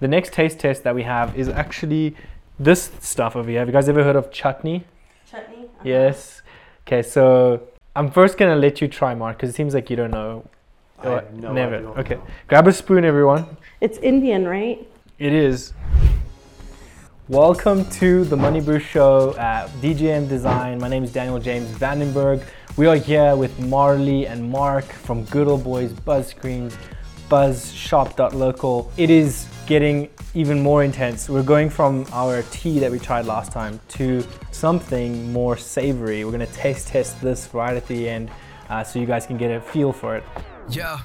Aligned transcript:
The 0.00 0.08
next 0.08 0.32
taste 0.32 0.58
test 0.58 0.82
that 0.84 0.94
we 0.94 1.02
have 1.02 1.36
is 1.38 1.48
actually 1.50 2.16
this 2.58 2.90
stuff 3.00 3.36
over 3.36 3.48
here. 3.50 3.58
Have 3.58 3.68
you 3.68 3.72
guys 3.72 3.86
ever 3.86 4.02
heard 4.02 4.16
of 4.16 4.30
chutney? 4.32 4.84
Chutney? 5.30 5.64
Uh-huh. 5.64 5.82
Yes. 5.84 6.40
Okay, 6.86 7.02
so 7.02 7.60
I'm 7.94 8.10
first 8.10 8.38
gonna 8.38 8.56
let 8.56 8.80
you 8.80 8.88
try, 8.88 9.14
Mark, 9.14 9.36
because 9.36 9.50
it 9.50 9.54
seems 9.54 9.74
like 9.74 9.90
you 9.90 9.96
don't 9.96 10.10
know. 10.10 10.44
I 11.02 11.08
have 11.10 11.34
no 11.34 11.52
never. 11.52 11.76
idea 11.76 11.88
Okay, 11.90 12.14
to 12.14 12.20
do. 12.20 12.22
grab 12.48 12.66
a 12.66 12.72
spoon, 12.72 13.04
everyone. 13.04 13.44
It's 13.82 13.98
Indian, 13.98 14.48
right? 14.48 14.86
It 15.18 15.34
is. 15.34 15.74
Welcome 17.28 17.84
to 17.90 18.24
the 18.24 18.36
MoneyBru 18.36 18.80
Show 18.80 19.36
at 19.36 19.68
DJM 19.82 20.30
Design. 20.30 20.78
My 20.78 20.88
name 20.88 21.04
is 21.04 21.12
Daniel 21.12 21.38
James 21.38 21.68
Vandenberg. 21.78 22.42
We 22.78 22.86
are 22.86 22.96
here 22.96 23.36
with 23.36 23.58
Marley 23.60 24.26
and 24.26 24.50
Mark 24.50 24.84
from 24.86 25.24
Good 25.26 25.46
Old 25.46 25.62
Boys 25.62 25.92
Buzz 25.92 26.28
Screens, 26.28 26.74
buzzshop.local. 27.28 28.90
It 28.96 29.10
is 29.10 29.46
getting 29.70 30.10
even 30.34 30.60
more 30.60 30.82
intense. 30.82 31.28
We're 31.28 31.44
going 31.44 31.70
from 31.70 32.04
our 32.12 32.42
tea 32.50 32.80
that 32.80 32.90
we 32.90 32.98
tried 32.98 33.24
last 33.24 33.52
time 33.52 33.78
to 33.90 34.26
something 34.50 35.32
more 35.32 35.56
savory. 35.56 36.24
We're 36.24 36.32
gonna 36.32 36.46
taste 36.48 36.88
test 36.88 37.20
this 37.20 37.48
right 37.54 37.76
at 37.76 37.86
the 37.86 38.08
end 38.08 38.32
uh, 38.68 38.82
so 38.82 38.98
you 38.98 39.06
guys 39.06 39.26
can 39.26 39.36
get 39.36 39.52
a 39.52 39.60
feel 39.60 39.92
for 39.92 40.16
it. 40.16 40.24
Yo, 40.70 40.96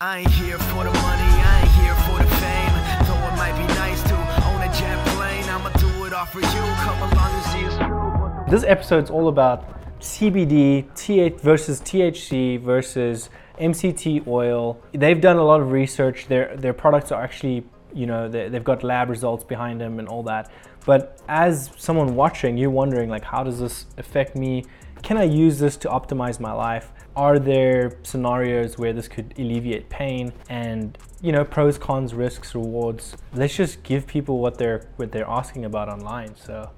I 0.00 0.20
ain't 0.20 0.30
here 0.30 0.56
for 0.56 0.84
the 0.84 0.92
money, 0.92 1.30
I 1.50 1.62
ain't 1.62 1.74
here 1.82 1.96
for 2.06 2.18
the 2.22 2.30
fame. 2.36 2.74
Though 3.08 3.26
it 3.26 3.36
might 3.42 3.56
be 3.58 3.66
nice 3.74 4.00
to 4.04 4.14
own 4.14 4.60
a 4.62 4.72
jet 4.72 5.04
plane, 5.08 5.42
I'ma 5.48 5.70
do 5.70 6.04
it 6.04 6.12
all 6.12 6.26
for 6.26 6.38
you. 6.38 6.62
Come 6.86 6.98
along 7.02 7.32
and 7.34 7.44
see 7.50 7.76
true. 7.76 8.44
This 8.48 8.62
episode's 8.62 9.10
all 9.10 9.26
about 9.26 9.98
CBD, 9.98 10.88
T8 10.92 11.40
versus 11.40 11.80
THC 11.80 12.60
versus 12.60 13.30
MCT 13.58 14.28
oil. 14.28 14.80
They've 14.92 15.20
done 15.20 15.38
a 15.38 15.44
lot 15.44 15.60
of 15.60 15.72
research. 15.72 16.28
Their 16.28 16.56
their 16.56 16.72
products 16.72 17.10
are 17.10 17.20
actually, 17.20 17.64
you 17.94 18.06
know, 18.06 18.28
they, 18.28 18.48
they've 18.48 18.64
got 18.64 18.82
lab 18.82 19.08
results 19.08 19.44
behind 19.44 19.80
them 19.80 19.98
and 19.98 20.08
all 20.08 20.22
that. 20.24 20.50
But 20.84 21.20
as 21.28 21.70
someone 21.76 22.14
watching, 22.14 22.56
you're 22.56 22.70
wondering 22.70 23.08
like, 23.08 23.24
how 23.24 23.42
does 23.42 23.60
this 23.60 23.86
affect 23.98 24.36
me? 24.36 24.64
Can 25.02 25.16
I 25.16 25.24
use 25.24 25.58
this 25.58 25.76
to 25.78 25.88
optimize 25.88 26.40
my 26.40 26.52
life? 26.52 26.92
Are 27.14 27.38
there 27.38 27.98
scenarios 28.02 28.78
where 28.78 28.92
this 28.92 29.08
could 29.08 29.34
alleviate 29.38 29.88
pain? 29.88 30.32
And 30.48 30.96
you 31.20 31.32
know, 31.32 31.44
pros, 31.44 31.78
cons, 31.78 32.14
risks, 32.14 32.54
rewards. 32.54 33.16
Let's 33.34 33.54
just 33.54 33.82
give 33.82 34.06
people 34.06 34.38
what 34.38 34.58
they're 34.58 34.88
what 34.96 35.12
they're 35.12 35.28
asking 35.28 35.64
about 35.64 35.88
online. 35.88 36.34
So. 36.36 36.70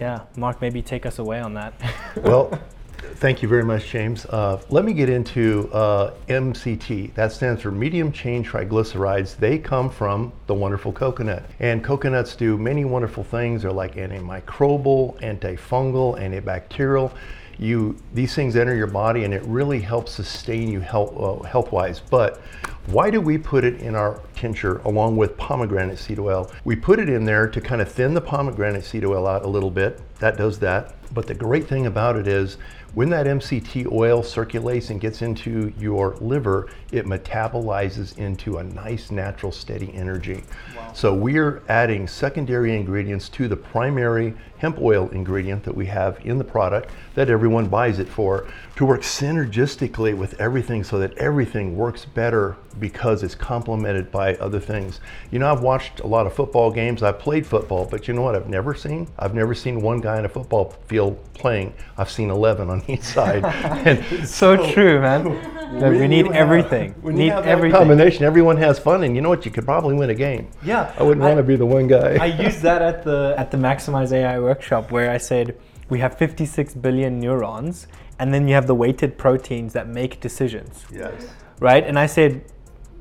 Yeah, 0.00 0.20
Mark, 0.36 0.60
maybe 0.60 0.80
take 0.80 1.04
us 1.04 1.18
away 1.18 1.40
on 1.40 1.54
that. 1.54 1.74
Well, 2.22 2.58
thank 3.02 3.42
you 3.42 3.48
very 3.48 3.64
much, 3.64 3.86
James. 3.88 4.26
Uh, 4.26 4.60
let 4.70 4.84
me 4.84 4.92
get 4.92 5.08
into 5.08 5.70
uh, 5.72 6.14
MCT. 6.28 7.14
That 7.14 7.32
stands 7.32 7.62
for 7.62 7.70
medium 7.70 8.12
chain 8.12 8.44
triglycerides. 8.44 9.36
They 9.36 9.58
come 9.58 9.90
from 9.90 10.32
the 10.46 10.54
wonderful 10.54 10.92
coconut. 10.92 11.44
And 11.60 11.82
coconuts 11.82 12.36
do 12.36 12.56
many 12.56 12.84
wonderful 12.84 13.24
things. 13.24 13.62
They're 13.62 13.72
like 13.72 13.96
antimicrobial, 13.96 15.20
antifungal, 15.20 16.18
antibacterial. 16.18 17.12
You, 17.58 17.96
these 18.14 18.34
things 18.34 18.56
enter 18.56 18.74
your 18.74 18.86
body 18.86 19.24
and 19.24 19.34
it 19.34 19.42
really 19.44 19.80
helps 19.80 20.12
sustain 20.12 20.68
you 20.68 20.80
health, 20.80 21.14
uh, 21.16 21.42
health-wise. 21.44 22.00
But 22.00 22.40
why 22.86 23.10
do 23.10 23.20
we 23.20 23.38
put 23.38 23.64
it 23.64 23.80
in 23.80 23.94
our 23.94 24.20
tincture 24.34 24.78
along 24.78 25.16
with 25.16 25.36
pomegranate 25.36 25.98
seed 25.98 26.18
oil? 26.18 26.50
We 26.64 26.74
put 26.74 26.98
it 26.98 27.08
in 27.08 27.24
there 27.24 27.46
to 27.46 27.60
kind 27.60 27.80
of 27.80 27.90
thin 27.90 28.12
the 28.12 28.20
pomegranate 28.20 28.84
seed 28.84 29.04
oil 29.04 29.26
out 29.26 29.44
a 29.44 29.48
little 29.48 29.70
bit. 29.70 30.00
That 30.18 30.36
does 30.36 30.58
that. 30.58 30.94
But 31.14 31.26
the 31.26 31.34
great 31.34 31.68
thing 31.68 31.86
about 31.86 32.16
it 32.16 32.26
is 32.26 32.58
when 32.94 33.08
that 33.10 33.26
MCT 33.26 33.90
oil 33.90 34.22
circulates 34.22 34.90
and 34.90 35.00
gets 35.00 35.22
into 35.22 35.72
your 35.78 36.14
liver, 36.20 36.68
it 36.90 37.06
metabolizes 37.06 38.18
into 38.18 38.58
a 38.58 38.64
nice, 38.64 39.10
natural, 39.10 39.50
steady 39.50 39.92
energy. 39.94 40.44
So 40.92 41.14
we're 41.14 41.62
adding 41.70 42.06
secondary 42.06 42.76
ingredients 42.76 43.30
to 43.30 43.48
the 43.48 43.56
primary 43.56 44.34
hemp 44.58 44.78
oil 44.78 45.08
ingredient 45.08 45.64
that 45.64 45.74
we 45.74 45.86
have 45.86 46.18
in 46.24 46.36
the 46.36 46.44
product 46.44 46.90
that 47.14 47.30
everyone 47.30 47.66
buys 47.66 47.98
it 47.98 48.08
for 48.08 48.46
to 48.76 48.84
work 48.84 49.00
synergistically 49.00 50.14
with 50.14 50.38
everything 50.38 50.84
so 50.84 50.98
that 50.98 51.16
everything 51.16 51.76
works 51.76 52.04
better 52.04 52.56
because 52.78 53.22
it's 53.22 53.34
complemented 53.34 54.10
by 54.10 54.34
other 54.36 54.60
things. 54.60 55.00
You 55.30 55.38
know, 55.38 55.50
I've 55.50 55.62
watched 55.62 56.00
a 56.00 56.06
lot 56.06 56.26
of 56.26 56.34
football 56.34 56.70
games, 56.70 57.02
I've 57.02 57.18
played 57.18 57.46
football, 57.46 57.84
but 57.84 58.08
you 58.08 58.14
know 58.14 58.22
what 58.22 58.34
I've 58.34 58.48
never 58.48 58.74
seen? 58.74 59.08
I've 59.18 59.34
never 59.34 59.54
seen 59.54 59.80
one 59.80 60.00
guy 60.00 60.18
in 60.18 60.24
a 60.24 60.28
football 60.28 60.74
field 60.86 61.18
playing. 61.34 61.74
I've 61.98 62.10
seen 62.10 62.30
11 62.30 62.70
on 62.70 62.82
each 62.88 63.02
side. 63.02 63.44
and 63.86 64.28
so 64.28 64.72
true, 64.72 65.00
man. 65.00 65.48
That 65.72 65.90
we 65.90 66.06
need 66.06 66.26
you 66.26 66.32
have- 66.32 66.34
everything. 66.34 66.94
when 67.00 67.14
need 67.14 67.24
you 67.24 67.30
have 67.30 67.44
that 67.44 67.50
everything. 67.50 67.78
combination, 67.78 68.24
everyone 68.26 68.58
has 68.58 68.78
fun, 68.78 69.04
and 69.04 69.16
you 69.16 69.22
know 69.22 69.30
what? 69.30 69.46
You 69.46 69.50
could 69.50 69.64
probably 69.64 69.94
win 69.94 70.10
a 70.10 70.14
game. 70.14 70.48
Yeah, 70.62 70.92
I 70.98 71.02
wouldn't 71.02 71.24
want 71.24 71.38
to 71.38 71.42
be 71.42 71.56
the 71.56 71.64
one 71.64 71.86
guy. 71.86 72.18
I 72.20 72.26
used 72.26 72.60
that 72.60 72.82
at 72.82 73.02
the 73.04 73.34
at 73.38 73.50
the 73.50 73.56
Maximize 73.56 74.12
AI 74.12 74.38
workshop 74.38 74.90
where 74.92 75.10
I 75.10 75.16
said 75.16 75.56
we 75.88 75.98
have 76.00 76.18
56 76.18 76.74
billion 76.74 77.18
neurons, 77.20 77.86
and 78.18 78.34
then 78.34 78.48
you 78.48 78.54
have 78.54 78.66
the 78.66 78.74
weighted 78.74 79.16
proteins 79.16 79.72
that 79.72 79.88
make 79.88 80.20
decisions, 80.20 80.84
yes. 80.92 81.28
right? 81.58 81.84
And 81.84 81.98
I 81.98 82.04
said, 82.04 82.44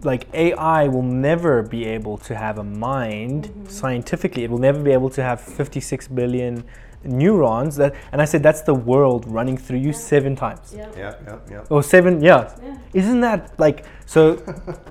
like 0.04 0.28
AI 0.34 0.88
will 0.88 1.04
never 1.04 1.62
be 1.62 1.86
able 1.86 2.18
to 2.20 2.36
have 2.36 2.58
a 2.58 2.64
mind 2.64 3.46
mm-hmm. 3.46 3.68
scientifically. 3.68 4.44
It 4.44 4.50
will 4.50 4.58
never 4.58 4.82
be 4.82 4.92
able 4.92 5.10
to 5.12 5.24
have 5.24 5.42
56 5.42 6.08
billion 6.10 6.64
neurons. 7.04 7.76
That, 7.78 7.96
and 8.12 8.22
I 8.22 8.26
said 8.26 8.44
that's 8.44 8.62
the 8.62 8.74
world 8.74 9.26
running 9.28 9.58
through 9.58 9.80
you 9.80 9.94
seven 9.94 10.36
times. 10.36 10.74
Yeah. 10.76 10.90
Yeah, 10.98 11.16
yeah, 11.26 11.40
yeah. 11.50 11.64
Oh, 11.70 11.82
seven, 11.82 12.22
yeah. 12.22 12.54
Yeah. 12.64 12.78
Isn't 12.94 13.22
that 13.22 13.60
like 13.60 13.86
so? 14.06 14.42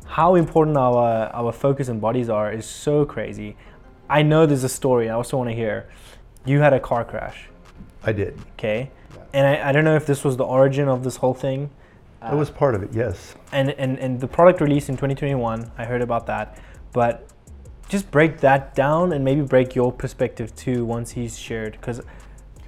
how 0.06 0.34
important 0.34 0.76
our 0.76 1.30
our 1.34 1.52
focus 1.52 1.88
and 1.88 2.00
bodies 2.00 2.28
are 2.28 2.52
is 2.52 2.66
so 2.66 3.04
crazy. 3.04 3.56
I 4.08 4.22
know 4.22 4.46
there's 4.46 4.64
a 4.64 4.68
story. 4.68 5.08
I 5.08 5.14
also 5.14 5.36
want 5.36 5.50
to 5.50 5.54
hear. 5.54 5.88
You 6.46 6.60
had 6.60 6.72
a 6.72 6.80
car 6.80 7.04
crash, 7.04 7.48
I 8.02 8.12
did. 8.12 8.38
okay? 8.52 8.90
And 9.34 9.46
I, 9.46 9.68
I 9.68 9.72
don't 9.72 9.84
know 9.84 9.94
if 9.94 10.06
this 10.06 10.24
was 10.24 10.38
the 10.38 10.44
origin 10.44 10.88
of 10.88 11.04
this 11.04 11.16
whole 11.16 11.34
thing. 11.34 11.70
That 12.20 12.36
was 12.36 12.50
part 12.50 12.74
of 12.74 12.82
it, 12.82 12.90
yes. 12.92 13.34
And 13.52 13.70
and 13.70 13.98
and 13.98 14.20
the 14.20 14.28
product 14.28 14.60
released 14.60 14.88
in 14.88 14.96
2021. 14.96 15.70
I 15.78 15.84
heard 15.84 16.02
about 16.02 16.26
that, 16.26 16.58
but 16.92 17.28
just 17.88 18.10
break 18.10 18.38
that 18.40 18.74
down 18.74 19.12
and 19.12 19.24
maybe 19.24 19.40
break 19.40 19.74
your 19.74 19.90
perspective 19.92 20.54
too 20.54 20.84
once 20.84 21.10
he's 21.10 21.38
shared 21.38 21.72
because 21.72 22.02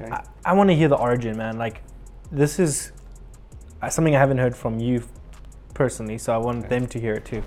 Okay. 0.00 0.10
I, 0.10 0.24
I 0.44 0.52
want 0.54 0.70
to 0.70 0.74
hear 0.74 0.88
the 0.88 0.96
origin, 0.96 1.36
man. 1.36 1.58
Like, 1.58 1.82
this 2.30 2.58
is 2.58 2.92
uh, 3.80 3.88
something 3.88 4.14
I 4.14 4.18
haven't 4.18 4.38
heard 4.38 4.56
from 4.56 4.78
you 4.78 5.04
personally, 5.74 6.18
so 6.18 6.32
I 6.32 6.38
want 6.38 6.68
them 6.68 6.86
to 6.88 7.00
hear 7.00 7.14
it 7.14 7.24
too. 7.24 7.42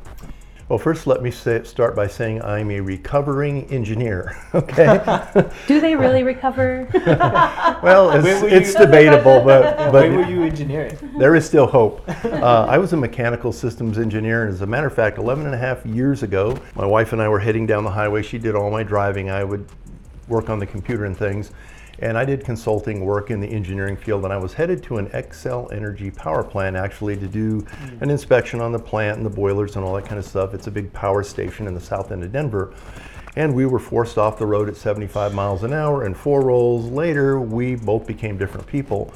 Well, 0.67 0.79
first, 0.79 1.05
let 1.05 1.21
me 1.21 1.29
say, 1.29 1.63
start 1.63 1.95
by 1.95 2.07
saying 2.07 2.41
I'm 2.41 2.71
a 2.71 2.79
recovering 2.79 3.65
engineer. 3.71 4.35
Okay. 4.55 5.43
Do 5.67 5.81
they 5.81 5.95
really 5.97 6.23
recover? 6.23 6.87
well, 7.83 8.09
it's, 8.11 8.41
it's 8.41 8.73
you- 8.73 8.85
debatable, 8.85 9.41
but 9.43 9.77
Where 9.77 9.91
but 9.91 10.09
were 10.11 10.25
you 10.25 10.43
engineering? 10.43 10.97
there 11.19 11.35
is 11.35 11.45
still 11.45 11.67
hope. 11.67 12.01
Uh, 12.23 12.65
I 12.69 12.77
was 12.77 12.93
a 12.93 12.97
mechanical 12.97 13.51
systems 13.51 13.97
engineer, 13.99 14.45
and 14.45 14.53
as 14.53 14.61
a 14.61 14.65
matter 14.65 14.87
of 14.87 14.93
fact, 14.93 15.17
11 15.17 15.45
and 15.45 15.53
a 15.53 15.57
half 15.57 15.85
years 15.85 16.23
ago, 16.23 16.57
my 16.75 16.85
wife 16.85 17.11
and 17.11 17.21
I 17.21 17.27
were 17.27 17.39
heading 17.39 17.67
down 17.67 17.83
the 17.83 17.91
highway. 17.91 18.21
She 18.21 18.37
did 18.37 18.55
all 18.55 18.71
my 18.71 18.81
driving. 18.81 19.29
I 19.29 19.43
would 19.43 19.67
work 20.29 20.49
on 20.49 20.57
the 20.57 20.65
computer 20.65 21.03
and 21.05 21.15
things. 21.17 21.51
And 21.99 22.17
I 22.17 22.25
did 22.25 22.43
consulting 22.43 23.05
work 23.05 23.31
in 23.31 23.39
the 23.39 23.47
engineering 23.47 23.95
field, 23.95 24.23
and 24.25 24.33
I 24.33 24.37
was 24.37 24.53
headed 24.53 24.83
to 24.83 24.97
an 24.97 25.07
Xcel 25.09 25.71
Energy 25.71 26.11
power 26.11 26.43
plant 26.43 26.75
actually 26.75 27.15
to 27.17 27.27
do 27.27 27.65
an 28.01 28.09
inspection 28.09 28.59
on 28.59 28.71
the 28.71 28.79
plant 28.79 29.17
and 29.17 29.25
the 29.25 29.29
boilers 29.29 29.75
and 29.75 29.85
all 29.85 29.93
that 29.95 30.05
kind 30.05 30.19
of 30.19 30.25
stuff. 30.25 30.53
It's 30.53 30.67
a 30.67 30.71
big 30.71 30.91
power 30.91 31.23
station 31.23 31.67
in 31.67 31.73
the 31.73 31.81
south 31.81 32.11
end 32.11 32.23
of 32.23 32.31
Denver. 32.31 32.73
And 33.37 33.53
we 33.53 33.65
were 33.65 33.79
forced 33.79 34.17
off 34.17 34.37
the 34.37 34.45
road 34.45 34.69
at 34.69 34.77
75 34.77 35.33
miles 35.33 35.63
an 35.63 35.73
hour, 35.73 36.03
and 36.03 36.15
four 36.15 36.41
rolls 36.41 36.85
later, 36.85 37.39
we 37.39 37.75
both 37.75 38.07
became 38.07 38.37
different 38.37 38.65
people. 38.65 39.13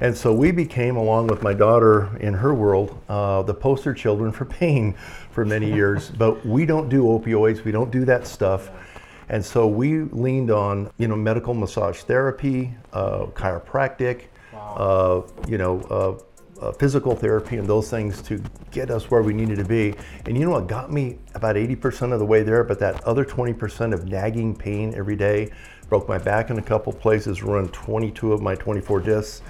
And 0.00 0.16
so 0.16 0.32
we 0.32 0.52
became, 0.52 0.96
along 0.96 1.26
with 1.26 1.42
my 1.42 1.52
daughter 1.52 2.16
in 2.20 2.32
her 2.34 2.54
world, 2.54 2.96
uh, 3.08 3.42
the 3.42 3.54
poster 3.54 3.92
children 3.92 4.30
for 4.30 4.44
pain 4.44 4.94
for 5.30 5.44
many 5.44 5.72
years. 5.72 6.10
but 6.18 6.44
we 6.46 6.66
don't 6.66 6.88
do 6.88 7.04
opioids, 7.04 7.64
we 7.64 7.72
don't 7.72 7.90
do 7.90 8.04
that 8.04 8.26
stuff. 8.26 8.70
And 9.28 9.44
so 9.44 9.66
we 9.66 10.02
leaned 10.02 10.50
on, 10.50 10.90
you 10.98 11.08
know, 11.08 11.16
medical 11.16 11.54
massage 11.54 12.00
therapy, 12.00 12.74
uh, 12.92 13.26
chiropractic, 13.26 14.24
uh, 14.54 15.22
you 15.46 15.58
know, 15.58 15.80
uh, 15.90 16.18
uh, 16.60 16.72
physical 16.72 17.14
therapy, 17.14 17.56
and 17.56 17.68
those 17.68 17.88
things 17.88 18.20
to 18.22 18.42
get 18.72 18.90
us 18.90 19.10
where 19.10 19.22
we 19.22 19.32
needed 19.32 19.58
to 19.58 19.64
be. 19.64 19.94
And 20.26 20.36
you 20.36 20.44
know 20.44 20.50
what 20.50 20.66
got 20.66 20.90
me 20.90 21.18
about 21.34 21.56
80% 21.56 22.12
of 22.12 22.18
the 22.18 22.26
way 22.26 22.42
there, 22.42 22.64
but 22.64 22.80
that 22.80 23.02
other 23.04 23.24
20% 23.24 23.94
of 23.94 24.06
nagging 24.06 24.56
pain 24.56 24.92
every 24.96 25.14
day 25.16 25.52
broke 25.88 26.06
my 26.06 26.18
back 26.18 26.50
in 26.50 26.58
a 26.58 26.62
couple 26.62 26.92
places, 26.92 27.42
ruined 27.42 27.72
22 27.72 28.32
of 28.32 28.42
my 28.42 28.54
24 28.54 29.00
discs. 29.00 29.42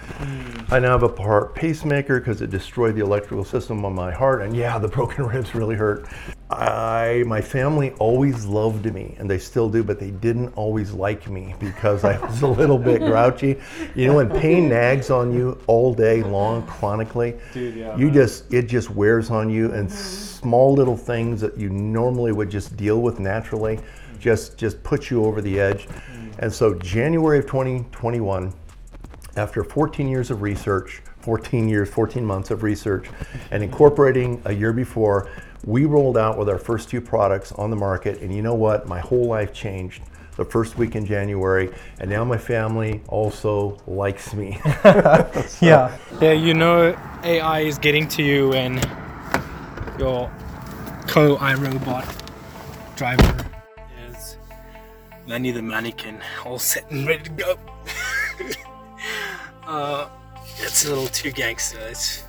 I 0.70 0.78
now 0.78 0.92
have 0.92 1.02
a 1.02 1.08
part 1.08 1.54
pacemaker 1.54 2.20
because 2.20 2.42
it 2.42 2.50
destroyed 2.50 2.94
the 2.94 3.02
electrical 3.02 3.44
system 3.44 3.84
on 3.84 3.94
my 3.94 4.12
heart, 4.12 4.42
and 4.42 4.56
yeah, 4.56 4.78
the 4.78 4.88
broken 4.88 5.26
ribs 5.26 5.54
really 5.54 5.74
hurt. 5.74 6.06
I, 6.50 7.24
my 7.26 7.42
family 7.42 7.90
always 7.98 8.46
loved 8.46 8.92
me, 8.94 9.14
and 9.18 9.28
they 9.28 9.38
still 9.38 9.68
do, 9.68 9.82
but 9.84 9.98
they 9.98 10.12
didn't 10.12 10.48
always 10.56 10.92
like 10.92 11.28
me 11.28 11.54
because 11.58 12.04
I 12.04 12.18
was 12.24 12.40
a 12.40 12.46
little 12.46 12.78
bit 12.78 13.00
grouchy. 13.00 13.58
You 13.94 14.06
know, 14.06 14.16
when 14.16 14.30
pain 14.30 14.68
nags 14.68 15.10
on 15.10 15.32
you 15.32 15.60
all 15.66 15.92
day 15.92 16.22
long, 16.22 16.66
chronically, 16.66 17.36
Dude, 17.52 17.74
yeah, 17.74 17.96
you 17.96 18.06
man. 18.06 18.14
just 18.14 18.52
it 18.52 18.62
just 18.62 18.90
wears 18.90 19.30
on 19.30 19.50
you, 19.50 19.72
and 19.72 19.92
small 19.92 20.72
little 20.72 20.96
things 20.96 21.40
that 21.40 21.58
you 21.58 21.68
normally 21.68 22.32
would 22.32 22.48
just 22.48 22.76
deal 22.76 23.02
with 23.02 23.20
naturally, 23.20 23.78
just 24.18 24.56
just 24.56 24.82
put 24.82 25.10
you 25.10 25.24
over 25.24 25.40
the 25.40 25.58
edge. 25.60 25.86
Mm. 25.86 26.38
And 26.40 26.52
so 26.52 26.74
January 26.74 27.38
of 27.38 27.46
2021, 27.46 28.52
after 29.36 29.64
14 29.64 30.08
years 30.08 30.30
of 30.30 30.42
research, 30.42 31.02
14 31.20 31.68
years, 31.68 31.88
14 31.90 32.24
months 32.24 32.50
of 32.50 32.62
research, 32.62 33.08
and 33.50 33.62
incorporating 33.62 34.40
a 34.44 34.52
year 34.52 34.72
before, 34.72 35.30
we 35.64 35.84
rolled 35.84 36.16
out 36.16 36.38
with 36.38 36.48
our 36.48 36.58
first 36.58 36.88
two 36.88 37.00
products 37.00 37.52
on 37.52 37.70
the 37.70 37.76
market. 37.76 38.20
And 38.20 38.34
you 38.34 38.42
know 38.42 38.54
what? 38.54 38.86
My 38.86 39.00
whole 39.00 39.26
life 39.26 39.52
changed 39.52 40.02
the 40.36 40.44
first 40.44 40.78
week 40.78 40.94
in 40.94 41.04
January, 41.04 41.68
and 41.98 42.08
now 42.08 42.24
my 42.24 42.38
family 42.38 43.02
also 43.08 43.76
likes 43.86 44.32
me. 44.32 44.58
Yeah. 45.60 45.96
Yeah, 46.20 46.32
you 46.32 46.54
know 46.54 46.96
AI 47.24 47.60
is 47.60 47.78
getting 47.78 48.06
to 48.08 48.22
you 48.22 48.52
and 48.52 48.76
your 49.98 50.30
co 51.08 51.36
iRobot 51.36 52.06
driver 52.96 53.47
Manny 55.28 55.50
the 55.50 55.60
mannequin 55.60 56.22
all 56.46 56.58
set 56.58 56.90
and 56.90 57.06
ready 57.06 57.24
to 57.24 57.30
go. 57.30 57.58
uh, 59.66 60.08
it's 60.56 60.86
a 60.86 60.88
little 60.88 61.06
too 61.08 61.30
gangster. 61.30 61.78
Let's 61.80 62.24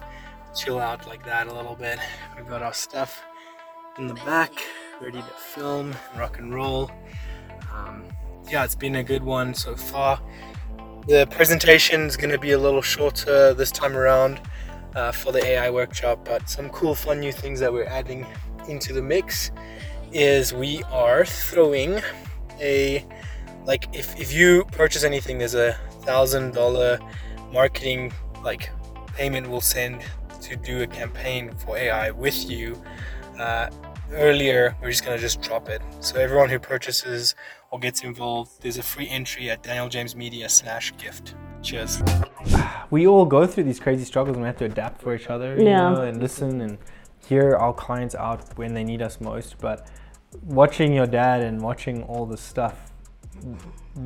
chill 0.53 0.79
out 0.79 1.07
like 1.07 1.23
that 1.23 1.47
a 1.47 1.53
little 1.53 1.75
bit. 1.75 1.97
We've 2.35 2.45
got 2.45 2.61
our 2.61 2.73
stuff 2.73 3.23
in 3.97 4.07
the 4.07 4.15
back, 4.15 4.51
ready 4.99 5.19
to 5.19 5.23
film, 5.23 5.95
rock 6.17 6.39
and 6.39 6.53
roll. 6.53 6.91
Um, 7.73 8.03
yeah, 8.51 8.65
it's 8.65 8.75
been 8.75 8.97
a 8.97 9.03
good 9.03 9.23
one 9.23 9.53
so 9.53 9.77
far. 9.77 10.19
The 11.07 11.25
presentation 11.27 12.01
is 12.01 12.17
going 12.17 12.31
to 12.31 12.37
be 12.37 12.51
a 12.51 12.59
little 12.59 12.81
shorter 12.81 13.53
this 13.53 13.71
time 13.71 13.95
around 13.95 14.41
uh, 14.93 15.13
for 15.13 15.31
the 15.31 15.41
AI 15.45 15.69
workshop, 15.69 16.25
but 16.25 16.49
some 16.49 16.69
cool, 16.71 16.95
fun 16.95 17.21
new 17.21 17.31
things 17.31 17.61
that 17.61 17.71
we're 17.71 17.85
adding 17.85 18.27
into 18.67 18.91
the 18.91 19.01
mix 19.01 19.51
is 20.11 20.53
we 20.53 20.83
are 20.91 21.23
throwing 21.23 22.01
a 22.59 23.05
like 23.65 23.87
if, 23.93 24.19
if 24.19 24.33
you 24.33 24.65
purchase 24.71 25.03
anything, 25.03 25.37
there's 25.37 25.55
a 25.55 25.73
thousand 26.01 26.53
dollar 26.53 26.99
marketing 27.51 28.11
like 28.43 28.69
payment 29.15 29.49
we'll 29.49 29.61
send 29.61 30.01
to 30.41 30.55
do 30.55 30.81
a 30.83 30.87
campaign 30.87 31.51
for 31.57 31.77
AI 31.77 32.11
with 32.11 32.49
you. 32.49 32.81
Uh, 33.37 33.69
earlier, 34.13 34.75
we're 34.81 34.89
just 34.91 35.03
gonna 35.03 35.17
just 35.17 35.41
drop 35.41 35.69
it. 35.69 35.81
So 35.99 36.19
everyone 36.19 36.49
who 36.49 36.59
purchases 36.59 37.35
or 37.71 37.79
gets 37.79 38.03
involved, 38.03 38.61
there's 38.61 38.77
a 38.77 38.83
free 38.83 39.07
entry 39.09 39.49
at 39.49 39.61
Daniel 39.63 39.89
James 39.89 40.15
Media 40.15 40.49
slash 40.49 40.95
gift. 40.97 41.35
Cheers. 41.61 42.01
we 42.89 43.05
all 43.05 43.25
go 43.25 43.45
through 43.45 43.65
these 43.65 43.81
crazy 43.81 44.05
struggles 44.05 44.35
and 44.37 44.43
we 44.43 44.47
have 44.47 44.57
to 44.57 44.65
adapt 44.65 45.01
for 45.01 45.13
each 45.13 45.27
other 45.27 45.57
you 45.57 45.65
Yeah. 45.65 45.89
know, 45.89 46.01
and 46.03 46.21
listen 46.21 46.61
and 46.61 46.77
hear 47.27 47.53
our 47.57 47.73
clients 47.73 48.15
out 48.15 48.57
when 48.57 48.73
they 48.73 48.83
need 48.85 49.01
us 49.01 49.19
most 49.19 49.57
but 49.59 49.87
watching 50.43 50.93
your 50.93 51.07
dad 51.07 51.41
and 51.41 51.61
watching 51.61 52.03
all 52.03 52.25
this 52.25 52.41
stuff 52.41 52.91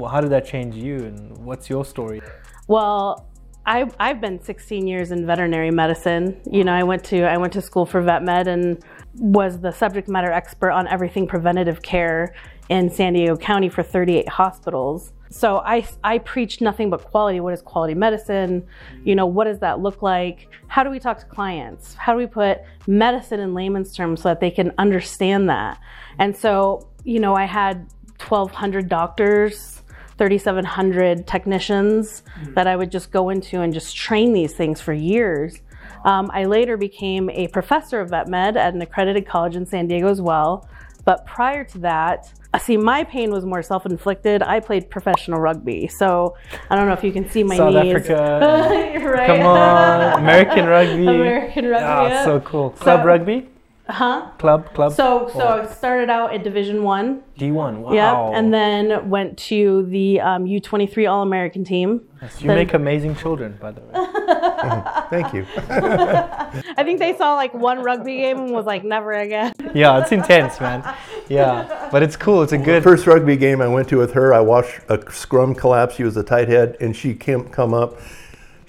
how 0.10 0.22
did 0.22 0.32
that 0.32 0.46
change 0.46 0.76
you 0.76 0.98
and 1.06 1.38
what's 1.40 1.70
your 1.70 1.84
story 1.84 2.22
Well, 2.68 3.28
I, 3.66 3.90
I've 4.00 4.20
been 4.20 4.42
16 4.42 4.88
years 4.88 5.12
in 5.12 5.26
veterinary 5.26 5.72
medicine. 5.72 6.42
You 6.50 6.64
know, 6.64 6.74
I 6.74 6.84
went 6.84 7.04
to 7.06 7.24
I 7.24 7.38
went 7.38 7.54
to 7.54 7.62
school 7.62 7.86
for 7.86 8.02
vet 8.02 8.24
med 8.24 8.48
and 8.48 8.84
was 9.16 9.60
the 9.60 9.72
subject 9.72 10.10
matter 10.10 10.32
expert 10.32 10.72
on 10.72 10.88
everything 10.88 11.28
preventative 11.28 11.82
care 11.82 12.34
in 12.70 12.90
San 12.90 13.14
Diego 13.14 13.38
County 13.38 13.70
for 13.70 13.84
38 13.84 14.28
hospitals. 14.28 15.14
So 15.34 15.58
I, 15.66 15.88
I 16.04 16.20
preach 16.20 16.62
nothing 16.62 16.92
but 16.92 17.04
quality. 17.04 17.40
What 17.40 17.56
is 17.56 17.62
quality 17.64 17.96
medicine? 17.96 18.68
You 19.04 19.16
know, 19.16 19.26
what 19.26 19.46
does 19.46 19.58
that 19.60 19.80
look 19.80 20.04
like? 20.04 20.48
How 20.68 20.84
do 20.84 20.92
we 20.92 21.00
talk 21.00 21.20
to 21.22 21.26
clients? 21.26 21.96
How 21.96 22.14
do 22.14 22.20
we 22.20 22.28
put 22.28 22.60
medicine 22.86 23.40
in 23.40 23.56
layman's 23.56 23.96
terms 23.96 24.22
so 24.22 24.30
that 24.30 24.40
they 24.40 24.52
can 24.52 24.72
understand 24.78 25.50
that? 25.50 25.80
And 26.20 26.38
so, 26.38 26.88
you 27.04 27.20
know, 27.20 27.34
I 27.34 27.46
had 27.46 27.88
1,200 28.20 28.88
doctors 28.88 29.82
3,700 30.20 31.26
technicians 31.26 32.22
that 32.54 32.68
I 32.68 32.76
would 32.76 32.92
just 32.92 33.12
go 33.12 33.30
into 33.30 33.62
and 33.62 33.74
just 33.74 33.98
train 33.98 34.32
these 34.32 34.54
things 34.54 34.80
for 34.80 34.94
years. 34.94 35.60
Um, 36.06 36.30
I 36.32 36.46
later 36.46 36.78
became 36.78 37.32
a 37.32 37.48
professor 37.48 38.00
of 38.00 38.12
vet 38.12 38.28
med 38.28 38.56
at 38.56 38.76
an 38.76 38.82
accredited 38.84 39.26
college 39.26 39.56
in 39.56 39.66
San 39.66 39.88
Diego 39.88 40.10
as 40.10 40.22
well. 40.22 40.70
But 41.06 41.26
prior 41.26 41.64
to 41.66 41.78
that, 41.80 42.32
uh, 42.54 42.60
see, 42.60 42.78
my 42.78 43.04
pain 43.04 43.32
was 43.32 43.46
more 43.46 43.62
self 43.62 43.86
inflicted. 43.86 44.42
I 44.44 44.60
played 44.60 44.90
professional 44.90 45.40
rugby. 45.40 45.88
So 45.88 46.36
I 46.70 46.76
don't 46.76 46.88
know 46.88 46.94
if 46.94 47.04
you 47.04 47.12
can 47.12 47.30
see 47.30 47.44
my 47.44 47.58
South 47.58 47.74
knees. 47.74 47.96
Africa. 47.96 48.40
right. 49.06 49.28
come 49.28 49.42
on 49.42 50.20
american 50.20 50.66
rugby 50.66 51.04
American 51.08 51.66
rugby. 51.66 51.86
ah, 51.86 52.08
yeah. 52.08 52.26
so 52.26 52.40
cool 52.42 52.70
club 52.72 53.02
So- 53.02 53.06
rugby 53.06 53.48
huh? 53.90 54.30
club 54.38 54.74
club 54.74 54.94
So, 54.94 55.30
so 55.34 55.48
I 55.48 55.66
started 55.68 56.10
out 56.10 56.34
at 56.34 56.44
Division 56.44 56.84
One. 56.84 57.24
d1 57.38 57.80
wow 57.80 57.94
Yep. 57.94 58.38
And 58.38 58.54
then 58.54 59.10
went 59.10 59.38
to 59.50 59.86
the 59.90 60.22
um, 60.22 60.46
U23 60.46 61.10
All 61.10 61.22
American 61.22 61.64
team. 61.64 62.02
you 62.40 62.48
make 62.48 62.74
amazing 62.74 63.16
children 63.16 63.58
by 63.60 63.72
the 63.72 63.82
way 63.82 63.94
Thank 65.10 65.34
you. 65.34 65.46
I 65.58 66.84
think 66.84 67.00
they 67.00 67.16
saw 67.18 67.36
like 67.36 67.54
one 67.54 67.84
rugby 67.84 68.18
game 68.18 68.40
and 68.40 68.52
was 68.52 68.66
like, 68.66 68.84
never 68.84 69.12
again. 69.14 69.54
yeah 69.74 70.02
it's 70.02 70.12
intense 70.12 70.60
man 70.60 70.82
yeah 71.30 71.90
but 71.92 72.04
it's 72.04 72.16
cool 72.16 72.42
it's 72.42 72.54
a 72.54 72.58
good 72.58 72.84
First 72.84 73.08
rugby 73.08 73.38
game 73.38 73.62
I 73.62 73.68
went 73.68 73.88
to 73.90 73.98
with 73.98 74.14
her, 74.14 74.34
I 74.34 74.40
watched 74.40 74.82
a 74.90 75.00
scrum 75.12 75.56
collapse. 75.56 75.96
She 75.96 76.04
was 76.04 76.18
a 76.18 76.24
tight 76.24 76.48
head, 76.50 76.76
and 76.80 76.96
she 76.96 77.14
came 77.14 77.48
come 77.50 77.74
up. 77.74 78.00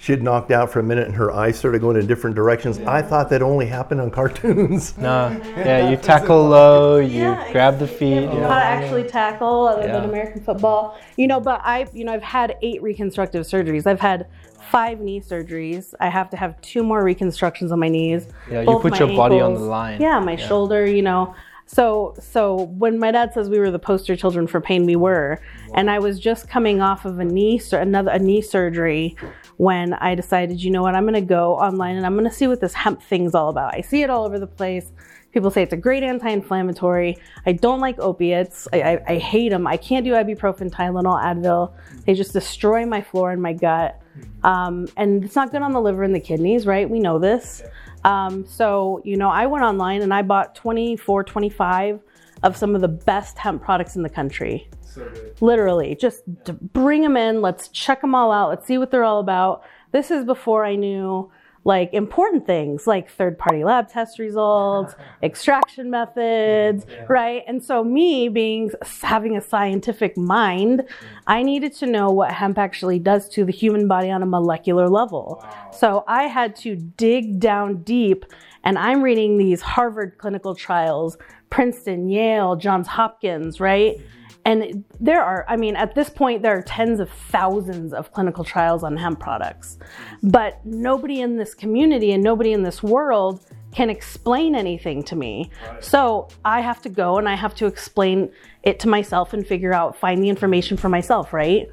She 0.05 0.11
had 0.11 0.21
knocked 0.21 0.51
out 0.51 0.71
for 0.71 0.79
a 0.79 0.83
minute, 0.83 1.07
and 1.07 1.15
her 1.15 1.31
eyes 1.31 1.57
started 1.57 1.81
going 1.81 1.97
in 1.97 2.05
different 2.05 2.35
directions. 2.35 2.77
I 2.81 3.01
thought 3.01 3.27
that 3.31 3.41
only 3.41 3.65
happened 3.65 3.99
on 4.01 4.11
cartoons. 4.19 4.95
No, 4.99 5.31
yeah, 5.57 5.89
you 5.89 5.97
tackle 5.97 6.47
low, 6.47 6.97
you 6.99 7.35
grab 7.51 7.79
the 7.79 7.87
feet. 7.87 8.25
How 8.27 8.31
to 8.33 8.37
Yeah. 8.37 8.53
actually 8.55 9.05
tackle 9.05 9.67
other 9.67 9.87
than 9.87 10.03
American 10.03 10.43
football. 10.43 10.99
You 11.17 11.25
know, 11.25 11.39
but 11.39 11.59
I, 11.63 11.87
you 11.91 12.05
know, 12.05 12.13
I've 12.13 12.21
had 12.21 12.55
eight 12.61 12.83
reconstructive 12.83 13.45
surgeries. 13.47 13.87
I've 13.87 13.99
had 13.99 14.27
five 14.69 14.99
knee 14.99 15.21
surgeries. 15.21 15.95
I 15.99 16.09
have 16.09 16.29
to 16.29 16.37
have 16.37 16.61
two 16.61 16.83
more 16.83 17.03
reconstructions 17.03 17.71
on 17.71 17.79
my 17.79 17.89
knees. 17.89 18.27
Yeah, 18.47 18.61
you 18.61 18.77
put 18.77 18.91
my 18.91 18.99
your 18.99 19.07
body 19.07 19.41
on 19.41 19.55
the 19.55 19.59
line. 19.61 19.99
Yeah, 19.99 20.19
my 20.19 20.35
shoulder. 20.35 20.85
You 20.85 21.01
know. 21.01 21.33
So, 21.67 22.13
so 22.19 22.65
when 22.77 22.99
my 22.99 23.09
dad 23.09 23.33
says 23.33 23.49
we 23.49 23.57
were 23.57 23.71
the 23.71 23.79
poster 23.79 24.15
children 24.15 24.45
for 24.45 24.61
pain, 24.61 24.85
we 24.85 24.95
were, 24.95 25.41
and 25.73 25.89
I 25.89 25.97
was 25.97 26.19
just 26.19 26.47
coming 26.47 26.79
off 26.79 27.05
of 27.05 27.17
a 27.17 27.25
knee, 27.25 27.57
sur- 27.57 27.79
another 27.79 28.11
a 28.11 28.19
knee 28.19 28.43
surgery, 28.43 29.17
when 29.57 29.93
I 29.93 30.15
decided, 30.15 30.61
you 30.61 30.71
know 30.71 30.81
what, 30.81 30.95
I'm 30.95 31.03
going 31.03 31.13
to 31.13 31.21
go 31.21 31.55
online 31.55 31.95
and 31.95 32.05
I'm 32.05 32.13
going 32.13 32.29
to 32.29 32.35
see 32.35 32.47
what 32.47 32.61
this 32.61 32.73
hemp 32.73 33.01
thing's 33.01 33.35
all 33.35 33.49
about. 33.49 33.73
I 33.73 33.81
see 33.81 34.01
it 34.01 34.09
all 34.09 34.25
over 34.25 34.39
the 34.39 34.47
place. 34.47 34.91
People 35.31 35.51
say 35.51 35.63
it's 35.63 35.73
a 35.73 35.77
great 35.77 36.03
anti-inflammatory. 36.03 37.17
I 37.45 37.51
don't 37.53 37.79
like 37.79 37.99
opiates. 37.99 38.67
I, 38.71 38.81
I, 38.81 39.03
I 39.07 39.17
hate 39.17 39.49
them. 39.49 39.67
I 39.67 39.75
can't 39.77 40.05
do 40.05 40.13
ibuprofen, 40.13 40.71
Tylenol, 40.71 41.21
Advil. 41.21 41.73
They 42.05 42.13
just 42.13 42.33
destroy 42.33 42.85
my 42.85 43.01
flora 43.01 43.33
and 43.33 43.41
my 43.41 43.53
gut. 43.53 44.01
Um, 44.43 44.87
and 44.95 45.25
it's 45.25 45.35
not 45.35 45.51
good 45.51 45.61
on 45.61 45.73
the 45.73 45.81
liver 45.81 46.03
and 46.03 46.15
the 46.15 46.21
kidneys, 46.21 46.65
right? 46.65 46.89
We 46.89 46.99
know 46.99 47.19
this. 47.19 47.63
Um, 48.05 48.45
so, 48.45 49.01
you 49.03 49.17
know, 49.17 49.29
I 49.29 49.47
went 49.47 49.65
online 49.65 50.03
and 50.03 50.13
I 50.13 50.21
bought 50.21 50.55
24, 50.55 51.23
25 51.23 51.99
of 52.45 52.55
some 52.55 52.75
of 52.75 52.81
the 52.81 52.87
best 52.87 53.37
hemp 53.37 53.63
products 53.63 53.95
in 53.95 54.03
the 54.03 54.09
country. 54.09 54.69
So 54.81 55.05
Literally, 55.41 55.95
just 55.95 56.23
to 56.45 56.53
bring 56.53 57.01
them 57.01 57.17
in. 57.17 57.41
Let's 57.41 57.67
check 57.67 57.99
them 57.99 58.15
all 58.15 58.31
out. 58.31 58.49
Let's 58.49 58.65
see 58.65 58.77
what 58.77 58.91
they're 58.91 59.03
all 59.03 59.19
about. 59.19 59.63
This 59.91 60.11
is 60.11 60.23
before 60.23 60.63
I 60.63 60.75
knew 60.75 61.31
like 61.65 61.91
important 61.93 62.45
things 62.45 62.85
like 62.85 63.09
third 63.09 63.39
party 63.39 63.63
lab 63.63 63.89
test 63.89 64.19
results, 64.19 64.93
extraction 65.23 65.89
methods, 65.89 66.85
right? 67.09 67.41
And 67.47 67.61
so 67.61 67.83
me 67.83 68.29
being 68.29 68.71
having 69.01 69.35
a 69.35 69.41
scientific 69.41 70.15
mind, 70.15 70.81
mm. 70.81 70.87
I 71.25 71.41
needed 71.41 71.73
to 71.77 71.87
know 71.87 72.11
what 72.11 72.31
hemp 72.31 72.59
actually 72.59 72.99
does 72.99 73.27
to 73.29 73.43
the 73.43 73.51
human 73.51 73.87
body 73.87 74.11
on 74.11 74.21
a 74.21 74.27
molecular 74.27 74.87
level. 74.87 75.41
Wow. 75.41 75.71
So 75.71 76.03
I 76.07 76.23
had 76.23 76.55
to 76.57 76.75
dig 76.75 77.39
down 77.39 77.81
deep 77.81 78.25
and 78.65 78.77
I'm 78.77 79.01
reading 79.01 79.37
these 79.37 79.61
Harvard 79.61 80.17
clinical 80.17 80.55
trials, 80.55 81.17
Princeton, 81.49 82.09
Yale, 82.09 82.55
Johns 82.55 82.87
Hopkins, 82.87 83.59
right? 83.59 83.97
And 84.43 84.85
there 84.99 85.23
are, 85.23 85.45
I 85.47 85.55
mean, 85.55 85.75
at 85.75 85.95
this 85.95 86.09
point, 86.09 86.43
there 86.43 86.55
are 86.55 86.61
tens 86.61 86.99
of 86.99 87.09
thousands 87.09 87.93
of 87.93 88.11
clinical 88.11 88.43
trials 88.43 88.83
on 88.83 88.95
hemp 88.95 89.19
products. 89.19 89.79
But 90.21 90.63
nobody 90.65 91.21
in 91.21 91.37
this 91.37 91.55
community 91.55 92.11
and 92.11 92.23
nobody 92.23 92.53
in 92.53 92.61
this 92.61 92.83
world 92.83 93.43
can 93.71 93.89
explain 93.89 94.55
anything 94.55 95.03
to 95.03 95.15
me. 95.15 95.51
So 95.81 96.27
I 96.45 96.61
have 96.61 96.81
to 96.83 96.89
go 96.89 97.17
and 97.17 97.27
I 97.27 97.35
have 97.35 97.55
to 97.55 97.65
explain 97.65 98.31
it 98.63 98.79
to 98.81 98.87
myself 98.87 99.33
and 99.33 99.45
figure 99.45 99.73
out, 99.73 99.97
find 99.97 100.23
the 100.23 100.29
information 100.29 100.77
for 100.77 100.89
myself, 100.89 101.33
right? 101.33 101.67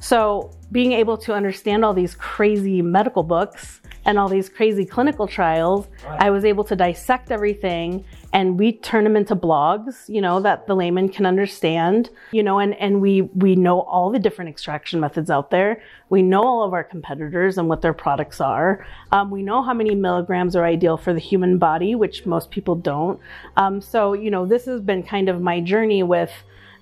So 0.00 0.50
being 0.70 0.92
able 0.92 1.16
to 1.18 1.34
understand 1.34 1.84
all 1.84 1.94
these 1.94 2.14
crazy 2.14 2.80
medical 2.80 3.22
books, 3.22 3.80
and 4.04 4.18
all 4.18 4.28
these 4.28 4.48
crazy 4.48 4.84
clinical 4.84 5.26
trials, 5.26 5.88
I 6.06 6.30
was 6.30 6.44
able 6.44 6.64
to 6.64 6.76
dissect 6.76 7.30
everything 7.30 8.04
and 8.32 8.58
we 8.58 8.72
turn 8.72 9.04
them 9.04 9.16
into 9.16 9.36
blogs, 9.36 10.08
you 10.08 10.20
know, 10.20 10.40
that 10.40 10.66
the 10.66 10.74
layman 10.74 11.08
can 11.08 11.24
understand, 11.24 12.10
you 12.32 12.42
know, 12.42 12.58
and, 12.58 12.74
and 12.74 13.00
we, 13.00 13.22
we 13.22 13.54
know 13.54 13.82
all 13.82 14.10
the 14.10 14.18
different 14.18 14.50
extraction 14.50 14.98
methods 14.98 15.30
out 15.30 15.50
there. 15.50 15.80
We 16.10 16.20
know 16.20 16.42
all 16.42 16.64
of 16.64 16.72
our 16.72 16.82
competitors 16.82 17.58
and 17.58 17.68
what 17.68 17.80
their 17.80 17.92
products 17.92 18.40
are. 18.40 18.84
Um, 19.12 19.30
we 19.30 19.42
know 19.42 19.62
how 19.62 19.72
many 19.72 19.94
milligrams 19.94 20.56
are 20.56 20.64
ideal 20.64 20.96
for 20.96 21.12
the 21.12 21.20
human 21.20 21.58
body, 21.58 21.94
which 21.94 22.26
most 22.26 22.50
people 22.50 22.74
don't. 22.74 23.20
Um, 23.56 23.80
so, 23.80 24.14
you 24.14 24.30
know, 24.30 24.44
this 24.44 24.64
has 24.64 24.80
been 24.80 25.04
kind 25.04 25.28
of 25.28 25.40
my 25.40 25.60
journey 25.60 26.02
with 26.02 26.32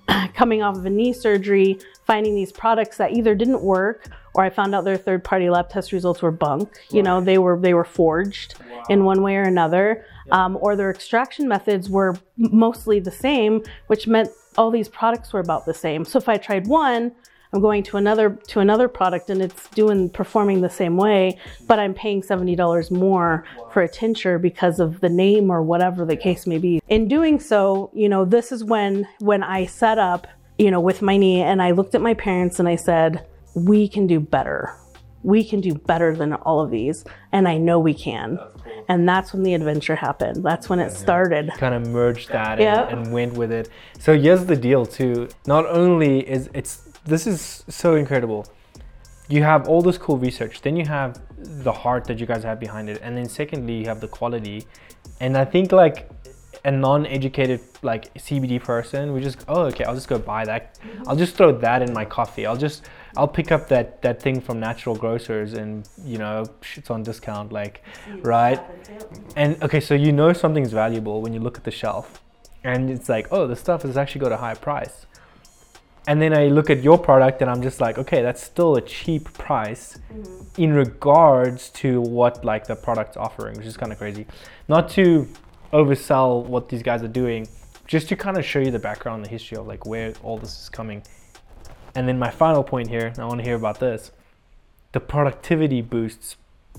coming 0.33 0.63
off 0.63 0.75
of 0.75 0.85
a 0.85 0.89
knee 0.89 1.13
surgery, 1.13 1.79
finding 2.05 2.35
these 2.35 2.51
products 2.51 2.97
that 2.97 3.11
either 3.13 3.35
didn't 3.35 3.61
work 3.61 4.09
or 4.33 4.43
I 4.43 4.49
found 4.49 4.73
out 4.73 4.83
their 4.83 4.97
third 4.97 5.23
party 5.23 5.49
lab 5.49 5.69
test 5.69 5.91
results 5.91 6.21
were 6.21 6.31
bunk. 6.31 6.69
You 6.91 7.03
know, 7.03 7.21
they 7.21 7.37
were 7.37 7.59
they 7.59 7.73
were 7.73 7.85
forged 7.85 8.55
in 8.89 9.05
one 9.05 9.21
way 9.21 9.35
or 9.35 9.43
another. 9.43 10.05
Um, 10.31 10.57
or 10.61 10.75
their 10.75 10.89
extraction 10.89 11.47
methods 11.49 11.89
were 11.89 12.15
mostly 12.37 12.99
the 13.01 13.11
same, 13.11 13.61
which 13.87 14.07
meant 14.07 14.29
all 14.57 14.71
these 14.71 14.87
products 14.87 15.33
were 15.33 15.41
about 15.41 15.65
the 15.65 15.73
same. 15.73 16.05
So 16.05 16.17
if 16.17 16.29
I 16.29 16.37
tried 16.37 16.67
one, 16.67 17.11
I'm 17.51 17.61
going 17.61 17.83
to 17.83 17.97
another 17.97 18.31
to 18.47 18.59
another 18.61 18.87
product 18.87 19.29
and 19.29 19.41
it's 19.41 19.69
doing 19.69 20.09
performing 20.09 20.61
the 20.61 20.69
same 20.69 20.97
way, 20.97 21.37
but 21.67 21.77
I'm 21.77 21.93
paying 21.93 22.23
seventy 22.23 22.55
dollars 22.55 22.89
more 22.89 23.45
for 23.71 23.83
a 23.83 23.87
tincture 23.87 24.39
because 24.39 24.79
of 24.79 25.01
the 25.01 25.09
name 25.09 25.51
or 25.51 25.61
whatever 25.61 26.03
the 26.03 26.17
case 26.17 26.47
may 26.47 26.57
be. 26.57 26.81
In 26.87 27.07
doing 27.07 27.39
so, 27.39 27.91
you 27.93 28.09
know, 28.09 28.25
this 28.25 28.51
is 28.51 28.63
when 28.63 29.07
when 29.19 29.43
I 29.43 29.67
set 29.67 29.99
up, 29.99 30.25
you 30.57 30.71
know, 30.71 30.79
with 30.79 31.03
my 31.03 31.15
knee 31.15 31.41
and 31.41 31.61
I 31.61 31.71
looked 31.71 31.93
at 31.93 32.01
my 32.01 32.15
parents 32.15 32.59
and 32.59 32.67
I 32.67 32.75
said, 32.75 33.23
we 33.53 33.87
can 33.87 34.07
do 34.07 34.19
better. 34.19 34.75
We 35.23 35.43
can 35.43 35.61
do 35.61 35.73
better 35.73 36.13
than 36.15 36.33
all 36.33 36.59
of 36.59 36.69
these, 36.69 37.05
and 37.31 37.47
I 37.47 37.57
know 37.57 37.79
we 37.79 37.93
can. 37.93 38.39
And 38.89 39.07
that's 39.07 39.31
when 39.33 39.43
the 39.43 39.53
adventure 39.53 39.95
happened. 39.95 40.43
That's 40.43 40.67
when 40.67 40.79
it 40.79 40.91
started. 40.91 41.51
kind 41.57 41.73
of 41.73 41.87
merged 41.87 42.29
that 42.29 42.59
Yeah. 42.59 42.87
and, 42.89 43.05
and 43.05 43.13
went 43.13 43.33
with 43.33 43.51
it. 43.51 43.69
So 43.99 44.19
here's 44.19 44.45
the 44.45 44.57
deal 44.57 44.85
too. 44.85 45.29
Not 45.47 45.65
only 45.67 46.27
is 46.29 46.49
it's 46.53 46.81
this 47.05 47.25
is 47.25 47.63
so 47.69 47.95
incredible. 47.95 48.45
You 49.29 49.43
have 49.43 49.69
all 49.69 49.81
this 49.81 49.97
cool 49.97 50.17
research, 50.17 50.61
then 50.61 50.75
you 50.75 50.85
have 50.85 51.21
the 51.37 51.71
heart 51.71 52.03
that 52.05 52.19
you 52.19 52.25
guys 52.25 52.43
have 52.43 52.59
behind 52.59 52.89
it, 52.89 52.99
and 53.01 53.15
then 53.15 53.27
secondly 53.29 53.75
you 53.79 53.85
have 53.85 54.01
the 54.01 54.07
quality. 54.09 54.67
And 55.21 55.37
I 55.37 55.45
think 55.45 55.71
like 55.71 56.09
a 56.65 56.71
non-educated 56.71 57.61
like 57.81 58.13
CBD 58.15 58.61
person, 58.61 59.13
we 59.13 59.21
just 59.21 59.45
oh 59.47 59.61
okay, 59.67 59.85
I'll 59.85 59.95
just 59.95 60.09
go 60.09 60.19
buy 60.19 60.43
that. 60.45 60.79
I'll 61.07 61.15
just 61.15 61.35
throw 61.37 61.51
that 61.59 61.81
in 61.81 61.93
my 61.93 62.03
coffee. 62.03 62.45
I'll 62.45 62.57
just 62.57 62.83
I'll 63.15 63.27
pick 63.27 63.51
up 63.51 63.67
that 63.69 64.01
that 64.01 64.21
thing 64.21 64.41
from 64.41 64.59
natural 64.59 64.95
grocers 64.95 65.53
and 65.53 65.87
you 66.03 66.17
know 66.17 66.45
it's 66.75 66.89
on 66.89 67.03
discount 67.03 67.51
like 67.51 67.83
right 68.21 68.59
and 69.35 69.61
okay, 69.63 69.79
so 69.79 69.93
you 69.93 70.11
know 70.11 70.33
something's 70.33 70.71
valuable 70.71 71.21
when 71.21 71.33
you 71.33 71.39
look 71.39 71.57
at 71.57 71.63
the 71.63 71.71
shelf, 71.71 72.21
and 72.63 72.89
it's 72.89 73.09
like, 73.09 73.27
oh, 73.31 73.47
the 73.47 73.55
stuff 73.55 73.81
has 73.83 73.97
actually 73.97 74.21
got 74.21 74.31
a 74.31 74.37
high 74.37 74.53
price. 74.53 75.05
And 76.05 76.21
then 76.21 76.37
I 76.37 76.47
look 76.47 76.69
at 76.69 76.83
your 76.83 76.97
product 76.97 77.41
and 77.41 77.49
I'm 77.49 77.61
just 77.61 77.79
like, 77.79 77.97
okay, 77.97 78.21
that's 78.21 78.43
still 78.43 78.75
a 78.75 78.81
cheap 78.81 79.31
price 79.33 79.99
in 80.57 80.73
regards 80.73 81.69
to 81.69 82.01
what 82.01 82.43
like 82.43 82.67
the 82.67 82.75
product's 82.75 83.15
offering, 83.15 83.55
which 83.57 83.65
is 83.65 83.77
kind 83.77 83.91
of 83.91 83.97
crazy. 83.97 84.27
Not 84.67 84.89
to 84.89 85.27
oversell 85.71 86.43
what 86.45 86.67
these 86.67 86.83
guys 86.83 87.03
are 87.03 87.07
doing, 87.07 87.47
just 87.87 88.09
to 88.09 88.17
kind 88.17 88.37
of 88.37 88.43
show 88.43 88.59
you 88.59 88.69
the 88.69 88.79
background, 88.79 89.23
the 89.23 89.29
history 89.29 89.57
of 89.57 89.65
like 89.65 89.85
where 89.85 90.13
all 90.23 90.37
this 90.37 90.63
is 90.63 90.69
coming. 90.69 91.03
And 91.95 92.07
then 92.07 92.17
my 92.17 92.29
final 92.29 92.63
point 92.63 92.89
here, 92.89 93.13
I 93.17 93.25
want 93.25 93.39
to 93.39 93.43
hear 93.43 93.55
about 93.55 93.79
this, 93.79 94.11
the 94.93 94.99
productivity 94.99 95.81
boosts 95.81 96.37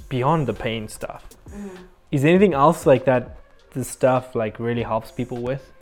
beyond 0.08 0.46
the 0.46 0.52
pain 0.52 0.88
stuff. 0.88 1.28
Mm-hmm. 1.48 1.82
Is 2.10 2.22
there 2.22 2.30
anything 2.30 2.54
else 2.54 2.86
like 2.86 3.04
that? 3.04 3.36
The 3.72 3.84
stuff 3.84 4.34
like 4.34 4.60
really 4.60 4.82
helps 4.82 5.10
people 5.10 5.38
with. 5.42 5.72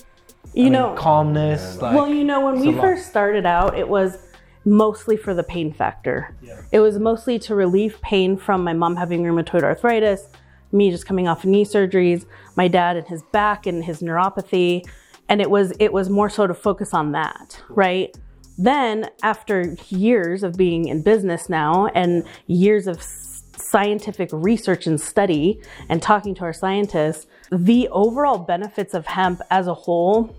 You 0.54 0.62
I 0.62 0.64
mean, 0.64 0.72
know, 0.72 0.94
calmness. 0.94 1.80
Like, 1.80 1.94
well, 1.94 2.08
you 2.08 2.24
know, 2.24 2.44
when 2.44 2.60
we 2.60 2.72
first 2.72 3.06
started 3.06 3.46
out, 3.46 3.78
it 3.78 3.88
was 3.88 4.18
mostly 4.64 5.16
for 5.16 5.34
the 5.34 5.42
pain 5.42 5.72
factor. 5.72 6.34
It 6.70 6.80
was 6.80 6.98
mostly 6.98 7.38
to 7.40 7.54
relieve 7.54 8.00
pain 8.00 8.36
from 8.36 8.64
my 8.64 8.72
mom 8.72 8.96
having 8.96 9.22
rheumatoid 9.22 9.62
arthritis, 9.62 10.28
me 10.72 10.90
just 10.90 11.06
coming 11.06 11.28
off 11.28 11.44
knee 11.44 11.64
surgeries, 11.64 12.26
my 12.56 12.68
dad 12.68 12.96
and 12.96 13.06
his 13.06 13.22
back 13.24 13.66
and 13.66 13.84
his 13.84 14.00
neuropathy, 14.00 14.86
and 15.28 15.40
it 15.40 15.50
was 15.50 15.72
it 15.78 15.92
was 15.92 16.08
more 16.08 16.30
so 16.30 16.46
to 16.46 16.54
focus 16.54 16.94
on 16.94 17.12
that, 17.12 17.60
right? 17.68 18.16
Then 18.58 19.10
after 19.22 19.76
years 19.88 20.42
of 20.42 20.56
being 20.56 20.88
in 20.88 21.02
business 21.02 21.48
now 21.48 21.86
and 21.88 22.24
years 22.46 22.86
of 22.86 23.02
scientific 23.02 24.28
research 24.32 24.86
and 24.86 25.00
study 25.00 25.60
and 25.88 26.02
talking 26.02 26.34
to 26.36 26.42
our 26.42 26.52
scientists, 26.52 27.26
the 27.50 27.88
overall 27.88 28.38
benefits 28.38 28.94
of 28.94 29.06
hemp 29.06 29.40
as 29.50 29.66
a 29.66 29.74
whole 29.74 30.34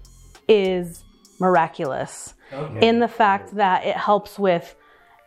is 0.47 1.03
miraculous 1.39 2.35
in 2.81 2.99
the 2.99 3.07
fact 3.07 3.55
that 3.55 3.85
it 3.85 3.97
helps 3.97 4.37
with 4.37 4.75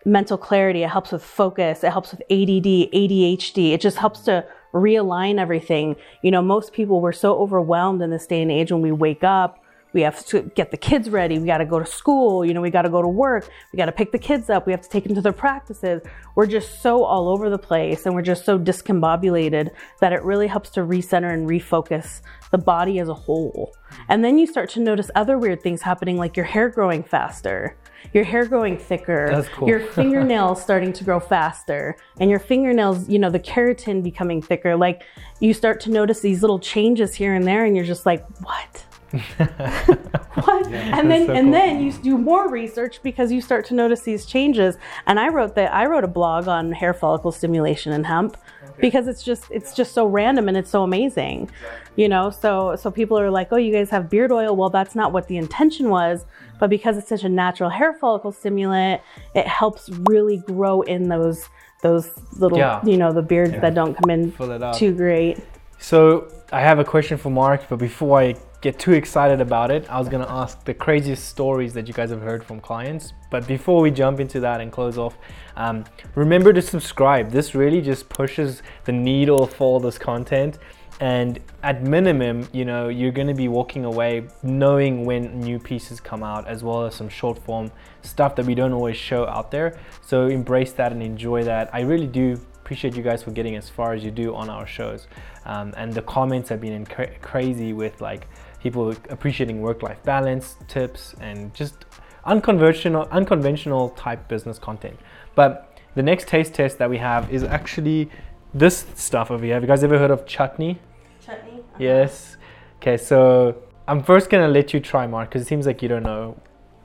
mental 0.04 0.38
clarity, 0.38 0.84
it 0.84 0.90
helps 0.90 1.10
with 1.10 1.24
focus, 1.24 1.82
it 1.82 1.90
helps 1.90 2.12
with 2.12 2.20
ADD, 2.30 2.92
ADHD. 2.92 3.72
It 3.72 3.80
just 3.80 3.96
helps 3.96 4.20
to 4.20 4.44
realign 4.72 5.38
everything. 5.38 5.96
You 6.22 6.30
know, 6.30 6.42
most 6.42 6.72
people 6.72 7.00
were 7.00 7.12
so 7.12 7.36
overwhelmed 7.38 8.02
in 8.02 8.10
this 8.10 8.26
day 8.26 8.42
and 8.42 8.50
age 8.50 8.70
when 8.70 8.82
we 8.82 8.92
wake 8.92 9.24
up. 9.24 9.62
We 9.96 10.02
have 10.02 10.26
to 10.26 10.42
get 10.42 10.70
the 10.72 10.76
kids 10.76 11.08
ready. 11.08 11.38
We 11.38 11.46
got 11.46 11.58
to 11.58 11.64
go 11.64 11.78
to 11.78 11.86
school. 11.86 12.44
You 12.44 12.52
know, 12.52 12.60
we 12.60 12.68
got 12.68 12.82
to 12.82 12.90
go 12.90 13.00
to 13.00 13.08
work. 13.08 13.48
We 13.72 13.78
got 13.78 13.86
to 13.86 13.92
pick 13.92 14.12
the 14.12 14.18
kids 14.18 14.50
up. 14.50 14.66
We 14.66 14.72
have 14.72 14.82
to 14.82 14.90
take 14.90 15.04
them 15.04 15.14
to 15.14 15.22
their 15.22 15.32
practices. 15.32 16.02
We're 16.34 16.44
just 16.44 16.82
so 16.82 17.02
all 17.02 17.30
over 17.30 17.48
the 17.48 17.56
place 17.56 18.04
and 18.04 18.14
we're 18.14 18.20
just 18.20 18.44
so 18.44 18.58
discombobulated 18.58 19.70
that 20.00 20.12
it 20.12 20.22
really 20.22 20.48
helps 20.48 20.68
to 20.72 20.80
recenter 20.80 21.32
and 21.32 21.48
refocus 21.48 22.20
the 22.50 22.58
body 22.58 22.98
as 22.98 23.08
a 23.08 23.14
whole. 23.14 23.74
And 24.10 24.22
then 24.22 24.36
you 24.36 24.46
start 24.46 24.68
to 24.70 24.80
notice 24.80 25.10
other 25.14 25.38
weird 25.38 25.62
things 25.62 25.80
happening, 25.80 26.18
like 26.18 26.36
your 26.36 26.44
hair 26.44 26.68
growing 26.68 27.02
faster, 27.02 27.74
your 28.12 28.24
hair 28.24 28.44
growing 28.44 28.76
thicker, 28.76 29.46
cool. 29.54 29.66
your 29.66 29.80
fingernails 29.94 30.62
starting 30.62 30.92
to 30.92 31.04
grow 31.04 31.20
faster, 31.20 31.96
and 32.20 32.28
your 32.28 32.38
fingernails, 32.38 33.08
you 33.08 33.18
know, 33.18 33.30
the 33.30 33.40
keratin 33.40 34.02
becoming 34.02 34.42
thicker. 34.42 34.76
Like 34.76 35.04
you 35.40 35.54
start 35.54 35.80
to 35.82 35.90
notice 35.90 36.20
these 36.20 36.42
little 36.42 36.58
changes 36.58 37.14
here 37.14 37.34
and 37.34 37.46
there, 37.46 37.64
and 37.64 37.74
you're 37.74 37.84
just 37.84 38.06
like, 38.06 38.26
what? 38.40 38.85
what? 39.36 40.66
and 40.66 41.10
then 41.10 41.26
so 41.26 41.32
and 41.32 41.46
cool. 41.46 41.52
then 41.52 41.80
you 41.80 41.92
do 41.92 42.18
more 42.18 42.48
research 42.48 43.02
because 43.02 43.30
you 43.32 43.40
start 43.40 43.64
to 43.66 43.74
notice 43.74 44.02
these 44.02 44.26
changes. 44.26 44.76
And 45.06 45.20
I 45.20 45.28
wrote 45.28 45.54
that 45.54 45.72
I 45.72 45.86
wrote 45.86 46.04
a 46.04 46.08
blog 46.08 46.48
on 46.48 46.72
hair 46.72 46.92
follicle 46.92 47.32
stimulation 47.32 47.92
and 47.92 48.06
hemp 48.06 48.36
because 48.78 49.08
it's 49.08 49.22
just 49.22 49.44
it's 49.50 49.74
just 49.74 49.92
so 49.92 50.06
random 50.06 50.48
and 50.48 50.56
it's 50.56 50.70
so 50.70 50.82
amazing. 50.82 51.50
You 51.96 52.08
know, 52.08 52.30
so 52.30 52.76
so 52.76 52.90
people 52.90 53.18
are 53.18 53.30
like, 53.30 53.48
"Oh, 53.52 53.56
you 53.56 53.72
guys 53.72 53.90
have 53.90 54.10
beard 54.10 54.32
oil." 54.32 54.54
Well, 54.54 54.70
that's 54.70 54.94
not 54.94 55.12
what 55.12 55.28
the 55.28 55.36
intention 55.36 55.88
was, 55.88 56.24
mm-hmm. 56.24 56.58
but 56.60 56.70
because 56.70 56.98
it's 56.98 57.08
such 57.08 57.24
a 57.24 57.28
natural 57.28 57.70
hair 57.70 57.94
follicle 57.94 58.32
stimulant, 58.32 59.00
it 59.34 59.46
helps 59.46 59.88
really 60.08 60.38
grow 60.38 60.82
in 60.82 61.08
those 61.08 61.48
those 61.82 62.10
little, 62.38 62.58
Yeah. 62.58 62.84
you 62.84 62.96
know, 62.96 63.12
the 63.12 63.22
beards 63.22 63.52
that 63.52 63.74
don't 63.74 63.94
come 63.94 64.10
in 64.10 64.32
Fill 64.32 64.50
it 64.52 64.62
up. 64.62 64.76
too 64.76 64.94
great. 64.94 65.38
So 65.78 66.28
I 66.52 66.60
have 66.60 66.78
a 66.78 66.84
question 66.84 67.18
for 67.18 67.30
Mark, 67.30 67.68
but 67.68 67.78
before 67.78 68.20
I 68.20 68.34
get 68.60 68.78
too 68.78 68.92
excited 68.92 69.40
about 69.40 69.70
it, 69.70 69.88
I 69.90 69.98
was 69.98 70.08
gonna 70.08 70.28
ask 70.28 70.64
the 70.64 70.74
craziest 70.74 71.28
stories 71.28 71.74
that 71.74 71.86
you 71.88 71.94
guys 71.94 72.10
have 72.10 72.22
heard 72.22 72.44
from 72.44 72.60
clients. 72.60 73.12
But 73.30 73.46
before 73.46 73.80
we 73.80 73.90
jump 73.90 74.20
into 74.20 74.40
that 74.40 74.60
and 74.60 74.72
close 74.72 74.98
off, 74.98 75.16
um, 75.56 75.84
remember 76.14 76.52
to 76.52 76.62
subscribe. 76.62 77.30
This 77.30 77.54
really 77.54 77.80
just 77.80 78.08
pushes 78.08 78.62
the 78.84 78.92
needle 78.92 79.46
for 79.46 79.80
this 79.80 79.98
content. 79.98 80.58
And 81.00 81.40
at 81.62 81.82
minimum, 81.82 82.48
you 82.52 82.64
know, 82.64 82.88
you're 82.88 83.12
to 83.12 83.34
be 83.34 83.48
walking 83.48 83.84
away 83.84 84.28
knowing 84.42 85.04
when 85.04 85.40
new 85.40 85.58
pieces 85.58 86.00
come 86.00 86.22
out, 86.22 86.48
as 86.48 86.64
well 86.64 86.86
as 86.86 86.94
some 86.94 87.10
short 87.10 87.38
form 87.38 87.70
stuff 88.00 88.34
that 88.36 88.46
we 88.46 88.54
don't 88.54 88.72
always 88.72 88.96
show 88.96 89.26
out 89.26 89.50
there. 89.50 89.78
So 90.00 90.26
embrace 90.26 90.72
that 90.72 90.92
and 90.92 91.02
enjoy 91.02 91.44
that. 91.44 91.68
I 91.74 91.80
really 91.82 92.06
do 92.06 92.40
appreciate 92.66 92.96
you 92.96 93.02
guys 93.10 93.22
for 93.22 93.30
getting 93.30 93.54
as 93.54 93.68
far 93.68 93.92
as 93.92 94.02
you 94.02 94.10
do 94.10 94.34
on 94.34 94.50
our 94.50 94.66
shows. 94.66 95.06
Um, 95.44 95.72
and 95.76 95.92
the 95.92 96.02
comments 96.02 96.48
have 96.48 96.60
been 96.60 96.84
incra- 96.84 97.20
crazy 97.20 97.72
with 97.72 98.00
like 98.00 98.26
people 98.60 98.90
appreciating 99.08 99.60
work-life 99.62 100.02
balance 100.02 100.56
tips 100.66 101.14
and 101.20 101.54
just 101.54 101.84
unconventional, 102.24 103.02
unconventional 103.12 103.90
type 103.90 104.26
business 104.26 104.58
content. 104.58 104.98
But 105.36 105.78
the 105.94 106.02
next 106.02 106.26
taste 106.26 106.54
test 106.54 106.78
that 106.78 106.90
we 106.90 106.98
have 106.98 107.32
is 107.32 107.44
actually 107.44 108.10
this 108.52 108.84
stuff 108.96 109.30
over 109.30 109.44
here. 109.44 109.54
Have 109.54 109.62
you 109.62 109.68
guys 109.68 109.84
ever 109.84 109.96
heard 109.96 110.10
of 110.10 110.26
chutney? 110.26 110.80
Chutney. 111.24 111.60
Yes. 111.78 112.36
Okay, 112.78 112.96
so 112.96 113.62
I'm 113.86 114.02
first 114.02 114.28
gonna 114.28 114.48
let 114.48 114.74
you 114.74 114.80
try, 114.80 115.06
Mark, 115.06 115.28
because 115.28 115.42
it 115.42 115.46
seems 115.46 115.66
like 115.68 115.82
you 115.82 115.88
don't 115.88 116.02
know. 116.02 116.36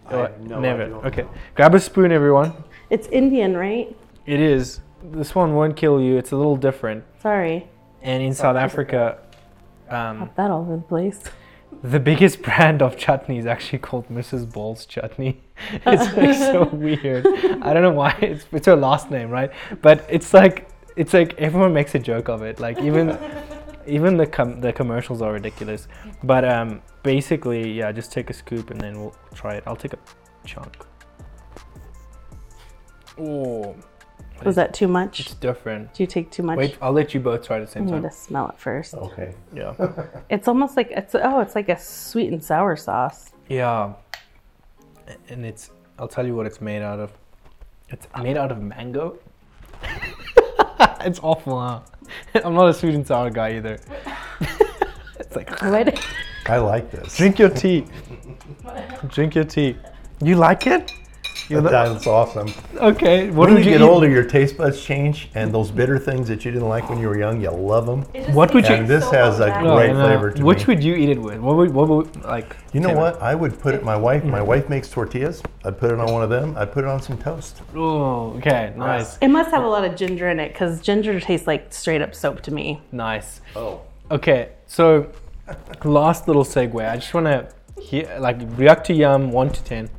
I 0.06 0.18
have 0.18 0.42
no 0.42 0.60
Never. 0.60 0.84
idea. 0.84 0.96
Okay. 1.10 1.26
Grab 1.56 1.74
a 1.74 1.80
spoon, 1.80 2.12
everyone. 2.12 2.54
It's 2.92 3.08
Indian, 3.08 3.58
right? 3.58 3.88
It 4.28 4.40
is. 4.40 4.82
This 5.04 5.34
one 5.36 5.56
won't 5.56 5.76
kill 5.76 6.00
you. 6.00 6.18
It's 6.18 6.32
a 6.32 6.36
little 6.38 6.56
different. 6.58 7.04
Sorry. 7.22 7.68
And 8.02 8.22
in 8.24 8.34
South 8.34 8.56
Africa, 8.56 9.20
um, 9.90 10.20
Got 10.20 10.36
that 10.36 10.52
all 10.52 10.62
over 10.62 10.78
the 10.78 10.82
place. 10.84 11.20
the 11.84 12.00
biggest 12.00 12.42
brand 12.48 12.82
of 12.82 12.98
chutney 12.98 13.38
is 13.38 13.46
actually 13.46 13.80
called 13.80 14.08
Mrs. 14.10 14.52
Ball's 14.52 14.86
chutney. 14.86 15.42
It's 15.86 16.18
like 16.18 16.36
so 16.36 16.64
weird. 16.74 17.26
I 17.62 17.74
don't 17.74 17.84
know 17.84 17.92
why. 17.92 18.18
It's, 18.22 18.46
it's 18.52 18.66
her 18.66 18.76
last 18.76 19.12
name, 19.12 19.30
right? 19.30 19.52
But 19.82 20.06
it's 20.10 20.34
like 20.34 20.68
it's 20.96 21.14
like 21.14 21.34
everyone 21.40 21.74
makes 21.74 21.94
a 21.96 22.00
joke 22.00 22.30
of 22.30 22.42
it. 22.42 22.60
Like 22.60 22.80
even 22.80 23.18
even 23.88 24.18
the 24.18 24.26
com- 24.28 24.60
the 24.62 24.74
commercials 24.74 25.22
are 25.22 25.34
ridiculous. 25.34 25.88
But 26.24 26.46
um, 26.46 26.82
basically, 27.04 27.72
yeah, 27.72 27.92
just 27.92 28.12
take 28.12 28.30
a 28.30 28.34
scoop 28.34 28.72
and 28.72 28.80
then 28.82 29.00
we'll 29.00 29.16
try 29.34 29.54
it. 29.56 29.64
I'll 29.68 29.76
take 29.76 29.94
a 29.94 30.00
chunk. 30.46 30.78
Oh, 33.20 33.76
Was 34.46 34.56
that 34.56 34.74
too 34.74 34.88
much? 34.88 35.20
it's 35.20 35.34
different. 35.36 35.94
Do 35.94 36.04
you 36.04 36.08
take 36.08 36.32
too 36.32 36.44
much? 36.44 36.58
Wait, 36.58 36.78
I'll 36.82 36.92
let 36.92 37.14
you 37.14 37.20
both 37.20 37.46
try 37.46 37.58
at 37.58 37.66
the 37.66 37.72
same 37.72 37.84
I 37.84 37.88
same 37.88 38.02
need 38.02 38.10
to 38.10 38.16
smell 38.16 38.50
it 38.50 38.58
first. 38.60 38.94
Okay. 38.94 39.34
Yeah, 39.54 39.74
It's 40.30 40.48
almost 40.48 40.76
like 40.78 40.92
it's 40.92 41.14
oh, 41.16 41.40
it's 41.42 41.56
like 41.56 41.70
a 41.70 41.78
sweet 41.80 42.32
and 42.32 42.44
sour 42.44 42.76
sauce. 42.76 43.32
yeah, 43.50 43.94
and 45.30 45.46
it's. 45.46 45.72
I'll 46.00 46.08
tell 46.08 46.26
you 46.26 46.36
what 46.36 46.46
it's 46.46 46.62
made 46.62 46.82
out 46.82 47.00
of. 47.00 47.12
It's 47.90 48.08
made 48.22 48.38
out 48.38 48.52
of 48.52 48.62
mango. 48.62 49.18
it's 51.02 51.20
awful, 51.22 51.60
huh? 51.60 51.80
I'm 52.44 52.54
not 52.56 52.70
a 52.70 52.74
sweet 52.74 52.96
and 52.96 53.06
sour 53.06 53.30
guy 53.30 53.56
either. 53.58 53.80
it's 55.20 55.36
like 55.36 55.62
What? 55.62 56.04
I 56.48 56.58
like 56.58 56.90
this. 56.92 57.18
drink 57.18 57.38
your 57.40 57.50
tea. 57.50 57.86
Drink 59.10 59.36
your 59.36 59.44
tea. 59.44 59.78
You 60.22 60.36
like 60.36 60.66
it? 60.68 60.92
You're 61.52 61.62
the- 61.62 61.70
That's 61.70 62.08
awesome. 62.08 62.54
okay. 62.78 63.30
What 63.30 63.48
when 63.48 63.54
would 63.56 63.66
you 63.66 63.72
you 63.72 63.78
get 63.78 63.86
eat? 63.86 63.90
older, 63.90 64.10
your 64.10 64.24
taste 64.24 64.58
buds 64.58 64.82
change, 64.84 65.30
and 65.36 65.54
those 65.54 65.70
bitter 65.72 66.00
things 66.00 66.28
that 66.30 66.44
you 66.46 66.52
didn't 66.52 66.68
like 66.70 66.90
when 66.90 67.00
you 67.00 67.08
were 67.08 67.18
young, 67.18 67.42
you 67.42 67.52
love 67.52 67.86
them. 67.86 68.02
What 68.34 68.54
would 68.54 68.68
you? 68.68 68.76
And 68.76 68.88
this 68.88 69.10
has 69.12 69.40
a 69.40 69.54
Oh, 69.60 69.76
great 69.76 69.92
I 69.92 69.94
flavor 69.94 70.32
to 70.32 70.38
it? 70.38 70.44
Which 70.44 70.68
me. 70.68 70.76
would 70.76 70.84
you 70.84 70.96
eat 70.96 71.10
it 71.10 71.22
with? 71.22 71.40
What 71.40 71.56
would 71.58 71.74
what 71.74 71.88
would 71.90 72.24
like? 72.24 72.56
You 72.74 72.80
know 72.80 72.94
what? 72.94 73.22
I 73.22 73.36
would 73.36 73.60
put 73.60 73.76
it. 73.76 73.84
My 73.84 73.96
wife. 73.98 74.24
My 74.24 74.40
mm-hmm. 74.40 74.48
wife 74.48 74.70
makes 74.70 74.90
tortillas. 74.90 75.42
I'd 75.66 75.78
put 75.78 75.92
it 75.92 76.00
on 76.00 76.12
one 76.12 76.24
of 76.24 76.30
them. 76.30 76.56
I'd 76.58 76.72
put 76.72 76.84
it 76.86 76.90
on 76.90 77.02
some 77.02 77.18
toast. 77.18 77.62
Oh, 77.76 78.34
okay, 78.38 78.74
nice, 78.78 79.18
It 79.20 79.28
must 79.28 79.52
have 79.52 79.64
a 79.64 79.68
lot 79.68 79.84
of 79.84 79.96
ginger 79.96 80.30
in 80.30 80.40
it 80.40 80.50
because 80.54 80.82
ginger 80.82 81.20
tastes 81.20 81.48
like 81.48 81.74
straight 81.74 82.02
up 82.02 82.16
soap 82.16 82.42
to 82.42 82.52
me. 82.52 82.82
nice. 82.92 83.42
Oh. 83.56 83.82
Okay, 84.10 84.50
so 84.68 85.10
last 85.84 86.28
little 86.28 86.44
segue. 86.44 86.90
I 86.90 86.96
just 86.98 87.14
want 87.14 87.28
to 87.28 87.50
hear 87.82 88.18
like 88.20 88.38
react 88.58 88.86
to 88.88 88.94
yum 88.94 89.32
one 89.32 89.50
to 89.52 89.64
ten 89.64 89.90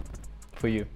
for 0.53 0.69
you. 0.69 0.87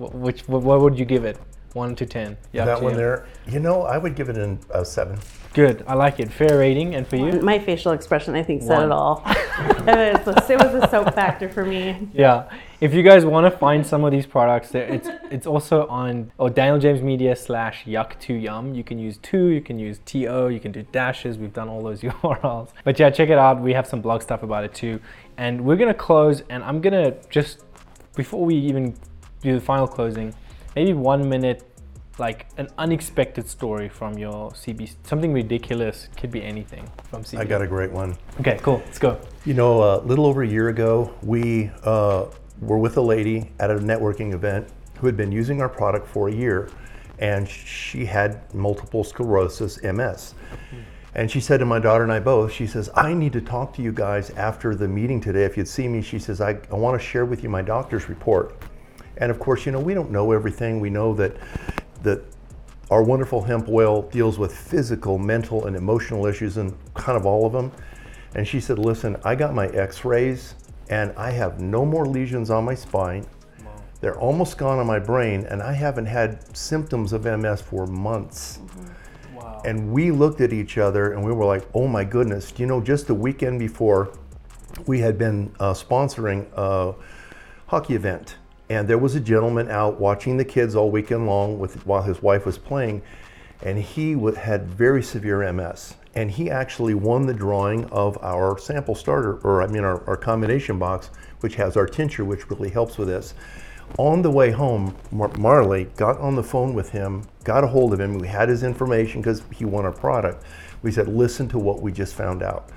Wh- 0.00 0.14
Which 0.14 0.48
what, 0.48 0.62
what 0.62 0.80
would 0.80 0.98
you 0.98 1.04
give 1.04 1.24
it? 1.24 1.38
One 1.72 1.94
to 1.96 2.06
ten. 2.06 2.36
Yuck 2.52 2.64
That 2.64 2.82
one 2.82 2.92
Yum. 2.92 2.98
there. 2.98 3.26
You 3.46 3.60
know, 3.60 3.82
I 3.82 3.96
would 3.96 4.16
give 4.16 4.28
it 4.28 4.36
an, 4.36 4.58
a 4.70 4.84
seven. 4.84 5.18
Good. 5.52 5.84
I 5.86 5.94
like 5.94 6.20
it. 6.20 6.32
Fair 6.32 6.58
rating. 6.58 6.94
And 6.94 7.06
for 7.06 7.16
you? 7.16 7.40
My 7.40 7.58
facial 7.58 7.92
expression, 7.92 8.34
I 8.36 8.42
think, 8.42 8.62
said 8.62 8.76
One. 8.76 8.84
it 8.86 8.92
all. 8.92 9.22
it, 9.26 10.26
was 10.26 10.36
a, 10.48 10.52
it 10.52 10.58
was 10.58 10.84
a 10.84 10.88
soap 10.88 11.12
factor 11.14 11.48
for 11.48 11.64
me. 11.64 12.08
Yeah. 12.12 12.48
If 12.80 12.94
you 12.94 13.02
guys 13.02 13.24
want 13.24 13.52
to 13.52 13.56
find 13.58 13.84
some 13.84 14.04
of 14.04 14.12
these 14.12 14.26
products, 14.26 14.74
it's 14.74 15.08
it's 15.30 15.46
also 15.46 15.86
on 15.88 16.32
oh 16.38 16.48
Daniel 16.48 16.78
James 16.78 17.02
Media 17.02 17.34
slash 17.36 17.84
Yuck 17.84 18.18
to 18.20 18.34
Yum. 18.34 18.74
You 18.74 18.84
can 18.84 18.98
use 18.98 19.18
two, 19.18 19.48
you 19.48 19.60
can 19.60 19.78
use 19.78 19.98
to, 20.06 20.48
you 20.48 20.60
can 20.60 20.72
do 20.72 20.82
dashes. 20.92 21.36
We've 21.36 21.52
done 21.52 21.68
all 21.68 21.82
those 21.82 22.00
URLs. 22.10 22.70
But 22.84 22.98
yeah, 22.98 23.10
check 23.10 23.28
it 23.28 23.38
out. 23.38 23.60
We 23.60 23.72
have 23.74 23.86
some 23.86 24.00
blog 24.00 24.22
stuff 24.22 24.42
about 24.42 24.64
it 24.64 24.72
too. 24.72 25.00
And 25.36 25.64
we're 25.64 25.76
gonna 25.76 25.94
close, 25.94 26.42
and 26.48 26.62
I'm 26.62 26.80
gonna 26.80 27.16
just 27.28 27.64
before 28.16 28.44
we 28.44 28.54
even 28.54 28.94
do 29.40 29.54
the 29.54 29.60
final 29.60 29.86
closing, 29.86 30.34
maybe 30.74 30.92
one 30.92 31.28
minute. 31.28 31.66
Like 32.18 32.48
an 32.58 32.68
unexpected 32.76 33.48
story 33.48 33.88
from 33.88 34.18
your 34.18 34.50
CB, 34.50 34.94
something 35.04 35.32
ridiculous 35.32 36.10
could 36.18 36.30
be 36.30 36.42
anything 36.42 36.86
from 37.04 37.24
CB. 37.24 37.38
I 37.38 37.44
got 37.44 37.62
a 37.62 37.66
great 37.66 37.90
one. 37.90 38.14
Okay, 38.40 38.58
cool. 38.62 38.82
Let's 38.84 38.98
go. 38.98 39.18
You 39.46 39.54
know, 39.54 39.82
a 39.82 40.00
little 40.00 40.26
over 40.26 40.42
a 40.42 40.46
year 40.46 40.68
ago, 40.68 41.14
we 41.22 41.70
uh, 41.82 42.26
were 42.60 42.76
with 42.76 42.98
a 42.98 43.00
lady 43.00 43.50
at 43.58 43.70
a 43.70 43.76
networking 43.76 44.34
event 44.34 44.68
who 44.98 45.06
had 45.06 45.16
been 45.16 45.32
using 45.32 45.62
our 45.62 45.68
product 45.68 46.06
for 46.06 46.28
a 46.28 46.32
year, 46.32 46.68
and 47.20 47.48
she 47.48 48.04
had 48.04 48.52
multiple 48.54 49.02
sclerosis, 49.02 49.82
MS. 49.82 50.34
And 51.14 51.30
she 51.30 51.40
said 51.40 51.58
to 51.58 51.66
my 51.66 51.78
daughter 51.78 52.04
and 52.04 52.12
I 52.12 52.20
both, 52.20 52.52
she 52.52 52.66
says, 52.66 52.88
I 52.94 53.12
need 53.14 53.32
to 53.32 53.40
talk 53.40 53.74
to 53.74 53.82
you 53.82 53.92
guys 53.92 54.30
after 54.30 54.74
the 54.74 54.86
meeting 54.86 55.20
today. 55.20 55.44
If 55.44 55.56
you'd 55.56 55.66
see 55.66 55.88
me, 55.88 56.02
she 56.02 56.18
says, 56.18 56.40
I, 56.40 56.58
I 56.70 56.76
want 56.76 57.00
to 57.00 57.04
share 57.04 57.24
with 57.24 57.42
you 57.42 57.48
my 57.48 57.62
doctor's 57.62 58.08
report. 58.08 58.62
And 59.20 59.30
of 59.30 59.38
course, 59.38 59.66
you 59.66 59.72
know, 59.72 59.80
we 59.80 59.94
don't 59.94 60.10
know 60.10 60.32
everything. 60.32 60.80
We 60.80 60.90
know 60.90 61.14
that 61.14 61.36
that 62.02 62.22
our 62.90 63.02
wonderful 63.02 63.42
hemp 63.42 63.68
oil 63.68 64.02
deals 64.02 64.38
with 64.38 64.56
physical, 64.56 65.18
mental, 65.18 65.66
and 65.66 65.76
emotional 65.76 66.26
issues 66.26 66.56
and 66.56 66.74
kind 66.94 67.16
of 67.16 67.24
all 67.24 67.46
of 67.46 67.52
them. 67.52 67.70
And 68.34 68.46
she 68.46 68.60
said, 68.60 68.78
Listen, 68.78 69.16
I 69.24 69.34
got 69.34 69.54
my 69.54 69.68
x 69.68 70.04
rays 70.04 70.54
and 70.88 71.12
I 71.16 71.30
have 71.30 71.60
no 71.60 71.84
more 71.84 72.04
lesions 72.04 72.50
on 72.50 72.64
my 72.64 72.74
spine. 72.74 73.24
They're 74.00 74.18
almost 74.18 74.56
gone 74.56 74.78
on 74.78 74.86
my 74.86 74.98
brain, 74.98 75.44
and 75.44 75.62
I 75.62 75.74
haven't 75.74 76.06
had 76.06 76.56
symptoms 76.56 77.12
of 77.12 77.24
MS 77.24 77.60
for 77.60 77.86
months. 77.86 78.58
Wow. 79.34 79.60
And 79.64 79.92
we 79.92 80.10
looked 80.10 80.40
at 80.40 80.54
each 80.54 80.78
other 80.78 81.12
and 81.12 81.22
we 81.22 81.32
were 81.32 81.44
like, 81.44 81.68
oh 81.74 81.86
my 81.86 82.04
goodness. 82.04 82.52
You 82.56 82.66
know, 82.66 82.80
just 82.80 83.06
the 83.06 83.14
weekend 83.14 83.58
before, 83.58 84.16
we 84.86 85.00
had 85.00 85.18
been 85.18 85.54
uh, 85.60 85.74
sponsoring 85.74 86.46
a 86.56 86.94
hockey 87.66 87.94
event. 87.94 88.36
And 88.70 88.86
there 88.86 88.98
was 88.98 89.16
a 89.16 89.20
gentleman 89.20 89.68
out 89.68 89.98
watching 89.98 90.36
the 90.36 90.44
kids 90.44 90.76
all 90.76 90.92
weekend 90.92 91.26
long 91.26 91.58
with, 91.58 91.84
while 91.84 92.02
his 92.02 92.22
wife 92.22 92.46
was 92.46 92.56
playing. 92.56 93.02
And 93.62 93.76
he 93.76 94.14
wa- 94.14 94.32
had 94.32 94.68
very 94.68 95.02
severe 95.02 95.52
MS. 95.52 95.96
And 96.14 96.30
he 96.30 96.48
actually 96.48 96.94
won 96.94 97.26
the 97.26 97.34
drawing 97.34 97.84
of 97.86 98.16
our 98.22 98.56
sample 98.58 98.94
starter, 98.94 99.38
or 99.38 99.60
I 99.60 99.66
mean, 99.66 99.82
our, 99.82 100.04
our 100.08 100.16
combination 100.16 100.78
box, 100.78 101.10
which 101.40 101.56
has 101.56 101.76
our 101.76 101.86
tincture, 101.86 102.24
which 102.24 102.48
really 102.48 102.70
helps 102.70 102.96
with 102.96 103.08
this. 103.08 103.34
On 103.98 104.22
the 104.22 104.30
way 104.30 104.52
home, 104.52 104.96
Mar- 105.10 105.32
Marley 105.36 105.84
got 105.96 106.18
on 106.18 106.36
the 106.36 106.42
phone 106.42 106.72
with 106.72 106.90
him, 106.90 107.24
got 107.42 107.64
a 107.64 107.66
hold 107.66 107.92
of 107.92 108.00
him. 108.00 108.18
We 108.18 108.28
had 108.28 108.48
his 108.48 108.62
information 108.62 109.20
because 109.20 109.42
he 109.52 109.64
won 109.64 109.84
our 109.84 109.92
product. 109.92 110.44
We 110.82 110.92
said, 110.92 111.08
listen 111.08 111.48
to 111.48 111.58
what 111.58 111.82
we 111.82 111.90
just 111.90 112.14
found 112.14 112.44
out. 112.44 112.70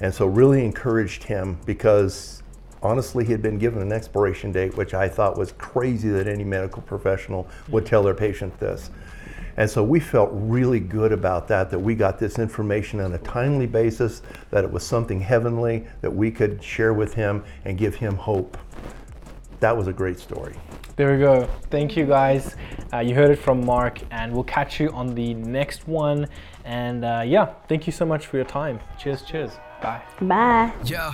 And 0.00 0.12
so, 0.12 0.26
really 0.26 0.64
encouraged 0.64 1.22
him 1.22 1.58
because 1.64 2.42
honestly, 2.82 3.24
he 3.24 3.32
had 3.32 3.42
been 3.42 3.58
given 3.58 3.82
an 3.82 3.92
expiration 3.92 4.52
date, 4.52 4.76
which 4.76 4.94
I 4.94 5.08
thought 5.08 5.36
was 5.36 5.52
crazy 5.52 6.08
that 6.10 6.26
any 6.26 6.44
medical 6.44 6.82
professional 6.82 7.48
would 7.68 7.86
tell 7.86 8.02
their 8.02 8.14
patient 8.14 8.58
this. 8.58 8.90
And 9.56 9.68
so 9.70 9.82
we 9.82 10.00
felt 10.00 10.30
really 10.32 10.80
good 10.80 11.12
about 11.12 11.48
that, 11.48 11.70
that 11.70 11.78
we 11.78 11.94
got 11.94 12.18
this 12.18 12.38
information 12.38 13.00
on 13.00 13.14
a 13.14 13.18
timely 13.18 13.66
basis, 13.66 14.20
that 14.50 14.64
it 14.64 14.70
was 14.70 14.84
something 14.84 15.18
heavenly 15.18 15.86
that 16.02 16.10
we 16.10 16.30
could 16.30 16.62
share 16.62 16.92
with 16.92 17.14
him 17.14 17.42
and 17.64 17.78
give 17.78 17.94
him 17.94 18.16
hope. 18.16 18.58
That 19.60 19.74
was 19.74 19.86
a 19.86 19.92
great 19.92 20.18
story. 20.18 20.54
There 20.96 21.12
we 21.12 21.18
go. 21.18 21.48
Thank 21.70 21.96
you 21.96 22.06
guys. 22.06 22.56
Uh, 22.92 22.98
you 22.98 23.14
heard 23.14 23.30
it 23.30 23.38
from 23.38 23.64
Mark, 23.64 24.00
and 24.10 24.32
we'll 24.32 24.44
catch 24.44 24.78
you 24.78 24.90
on 24.90 25.14
the 25.14 25.34
next 25.34 25.88
one. 25.88 26.26
And 26.64 27.04
uh, 27.04 27.22
yeah, 27.24 27.54
thank 27.68 27.86
you 27.86 27.92
so 27.92 28.04
much 28.04 28.26
for 28.26 28.36
your 28.36 28.46
time. 28.46 28.80
Cheers, 28.98 29.22
cheers. 29.22 29.52
Bye. 29.82 30.02
Bye. 30.20 30.72
Yo, 30.84 31.10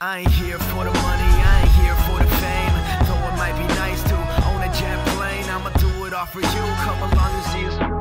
I 0.00 0.20
ain't 0.20 0.30
here 0.30 0.58
for 0.58 0.84
the 0.84 0.92
money, 0.92 1.32
I 1.42 1.60
ain't 1.62 1.74
here 1.82 1.96
for 2.06 2.18
the 2.22 2.30
fame. 2.36 2.74
Though 3.06 3.28
it 3.28 3.36
might 3.36 3.56
be 3.58 3.66
nice 3.74 4.02
to 4.04 4.14
own 4.48 4.62
a 4.62 4.72
jet 4.72 5.04
plane, 5.08 5.44
I'ma 5.50 5.70
do 5.78 6.06
it 6.06 6.14
all 6.14 6.26
for 6.26 6.40
you. 6.40 6.64
Come 6.84 6.98
along 6.98 7.34
and 7.34 7.44
see 7.46 7.66
us. 7.66 7.93